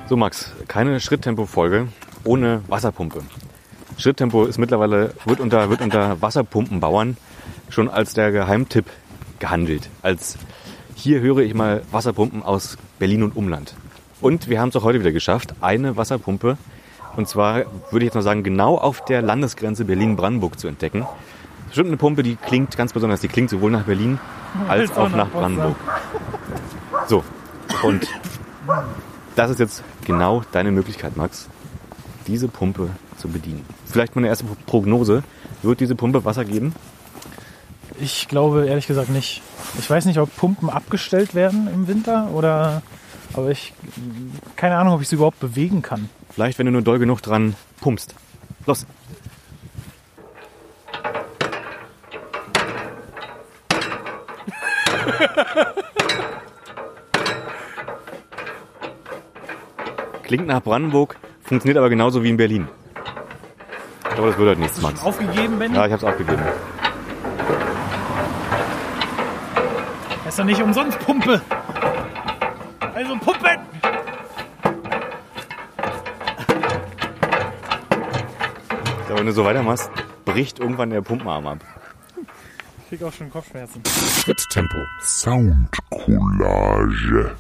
[0.09, 1.89] So Max, keine Schritttempo-Folge
[2.25, 3.23] ohne Wasserpumpe.
[3.97, 7.17] Schritttempo ist mittlerweile, wird unter, wird unter Wasserpumpenbauern
[7.69, 8.87] schon als der Geheimtipp
[9.39, 9.89] gehandelt.
[10.03, 10.39] Als
[10.95, 13.75] hier höre ich mal Wasserpumpen aus Berlin und Umland.
[14.21, 16.57] Und wir haben es auch heute wieder geschafft, eine Wasserpumpe,
[17.17, 21.07] und zwar würde ich jetzt mal sagen, genau auf der Landesgrenze Berlin-Brandenburg zu entdecken.
[21.69, 23.21] Bestimmt eine Pumpe, die klingt ganz besonders.
[23.21, 24.19] Die klingt sowohl nach Berlin
[24.69, 25.77] als auch nach Brandenburg.
[27.09, 27.25] So,
[27.83, 28.07] und
[29.35, 31.49] das ist jetzt genau deine Möglichkeit, Max,
[32.27, 33.65] diese Pumpe zu bedienen.
[33.87, 35.23] Vielleicht meine erste Prognose.
[35.63, 36.75] Wird diese Pumpe Wasser geben?
[37.99, 39.43] Ich glaube ehrlich gesagt nicht.
[39.79, 42.83] Ich weiß nicht, ob Pumpen abgestellt werden im Winter oder.
[43.33, 43.73] Aber ich.
[44.57, 46.09] Keine Ahnung, ob ich sie überhaupt bewegen kann.
[46.31, 48.15] Vielleicht, wenn du nur doll genug dran pumpst.
[48.67, 48.87] Los.
[60.23, 62.69] Klingt nach Brandenburg, funktioniert aber genauso wie in Berlin.
[64.09, 65.05] Ich glaube, das wird halt nichts, Max.
[65.05, 65.77] Aufgegeben, Benny?
[65.77, 66.43] Ja, ich habe es aufgegeben.
[70.37, 71.41] Das ist doch nicht umsonst Pumpe.
[72.95, 73.59] Also Pumpen!
[79.07, 79.91] Glaube, wenn du so weitermachst,
[80.27, 81.61] bricht irgendwann der Pumpenarm ab.
[82.83, 83.83] Ich krieg auch schon Kopfschmerzen.
[83.87, 84.77] Schritttempo.
[85.01, 87.35] Soundcollage.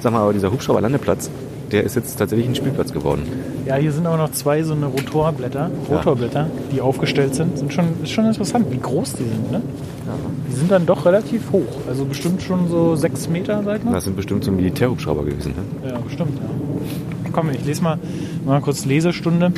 [0.00, 1.30] Sag mal, aber dieser Hubschrauberlandeplatz,
[1.70, 3.22] der ist jetzt tatsächlich ein Spielplatz geworden.
[3.66, 7.58] Ja, hier sind aber noch zwei so eine Rotorblätter, Rotorblätter, die aufgestellt sind.
[7.58, 9.52] sind schon, ist schon interessant, wie groß die sind.
[9.52, 9.62] Ne?
[10.48, 11.86] Die sind dann doch relativ hoch.
[11.88, 13.92] Also bestimmt schon so sechs Meter, sag mal.
[13.92, 15.54] Das sind bestimmt so Militärhubschrauber gewesen.
[15.82, 15.90] Ne?
[15.90, 17.30] Ja, bestimmt, ja.
[17.32, 17.98] Komm, ich lese mal,
[18.44, 19.52] mal kurz Lesestunde.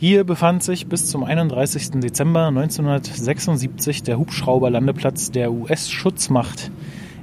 [0.00, 1.90] Hier befand sich bis zum 31.
[2.00, 6.70] Dezember 1976 der Hubschrauberlandeplatz der US-Schutzmacht.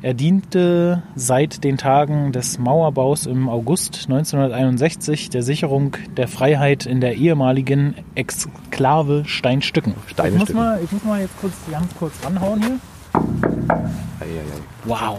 [0.06, 7.02] Er diente seit den Tagen des Mauerbaus im August 1961 der Sicherung der Freiheit in
[7.02, 9.94] der ehemaligen Exklave Steinstücken.
[9.94, 10.56] Ich muss, Steinstücken.
[10.58, 12.78] mal, ich muss mal jetzt kurz ganz kurz ranhauen hier.
[14.84, 15.18] Wow.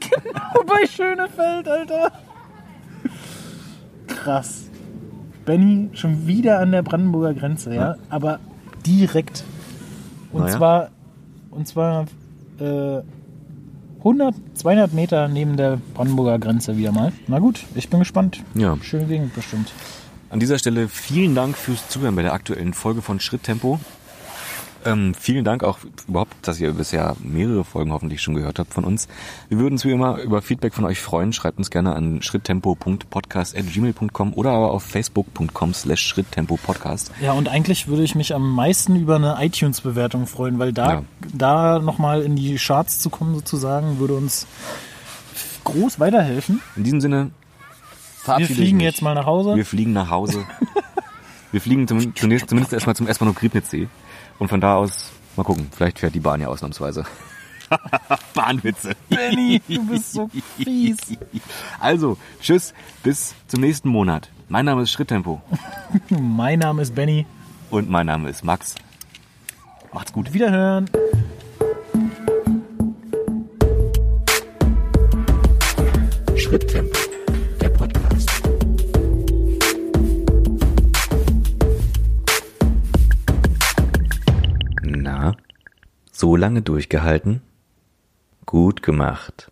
[0.00, 2.12] Genau bei Schönefeld, Alter.
[4.06, 4.64] Krass.
[5.44, 8.38] Benny schon wieder an der Brandenburger Grenze, ja, aber
[8.86, 9.44] direkt.
[10.32, 10.56] Und Naja.
[10.56, 10.90] zwar,
[11.50, 12.06] und zwar
[12.60, 13.00] äh,
[14.04, 17.10] 100, 200 Meter neben der Brandenburger Grenze wieder mal.
[17.26, 18.42] Na gut, ich bin gespannt.
[18.54, 18.76] Ja.
[18.82, 19.72] Schöne Gegend bestimmt.
[20.28, 23.80] An dieser Stelle vielen Dank fürs Zuhören bei der aktuellen Folge von Schritttempo.
[24.84, 25.78] Ähm, vielen Dank auch
[26.08, 29.08] überhaupt, dass ihr bisher mehrere Folgen hoffentlich schon gehört habt von uns.
[29.48, 31.32] Wir würden uns wie immer über Feedback von euch freuen.
[31.32, 37.12] Schreibt uns gerne an schritttempo.podcast.gmail.com oder aber auf facebook.com slash schritttempopodcast.
[37.20, 41.02] Ja, und eigentlich würde ich mich am meisten über eine iTunes-Bewertung freuen, weil da, Ja.
[41.32, 44.46] da nochmal in die Charts zu kommen sozusagen, würde uns
[45.64, 46.60] groß weiterhelfen.
[46.76, 47.30] In diesem Sinne,
[48.22, 49.56] verabschiede ich fliegen jetzt mal nach Hause.
[49.56, 50.44] Wir fliegen nach Hause.
[51.52, 53.88] Wir fliegen zum, zunächst, zumindest erstmal zum S-Bahnhof Griebnitzsee.
[54.38, 57.04] Und von da aus, mal gucken, vielleicht fährt die Bahn ja ausnahmsweise.
[58.34, 58.94] Bahnwitze.
[59.08, 60.98] Benny, du bist so fies.
[61.80, 64.30] Also, tschüss, bis zum nächsten Monat.
[64.48, 65.40] Mein Name ist Schritttempo.
[66.10, 67.26] Mein Name ist Benny.
[67.70, 68.74] Und mein Name ist Max.
[69.92, 70.32] Macht's gut.
[70.32, 70.88] Wiederhören.
[76.36, 76.83] Schritttempo,
[86.14, 87.42] so lange durchgehalten?
[88.46, 89.50] Gut gemacht.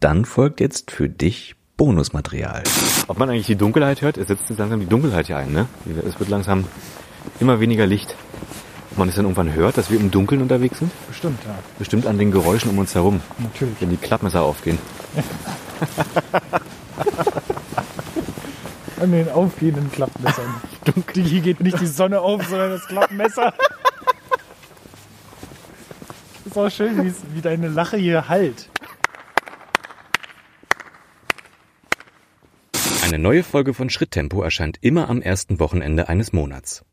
[0.00, 2.62] Dann folgt jetzt für dich Bonusmaterial.
[3.06, 4.18] Ob man eigentlich die Dunkelheit hört?
[4.18, 5.66] Es setzt jetzt langsam die Dunkelheit hier ein, ne?
[6.06, 6.64] Es wird langsam
[7.40, 8.16] immer weniger Licht.
[8.90, 10.90] Ob man es dann irgendwann hört, dass wir im Dunkeln unterwegs sind?
[11.06, 11.54] Bestimmt, ja.
[11.78, 13.80] Bestimmt an den Geräuschen um uns herum, Natürlich.
[13.80, 14.78] wenn die Klappmesser aufgehen.
[19.00, 20.54] An den aufgehenden Klappmessern.
[20.84, 21.22] Dunkel.
[21.22, 23.54] Hier geht nicht die Sonne auf, sondern das Klappmesser.
[26.58, 28.68] auch schön, wie deine Lache hier halt.
[33.04, 36.84] Eine neue Folge von Schritttempo erscheint immer am ersten Wochenende eines Monats.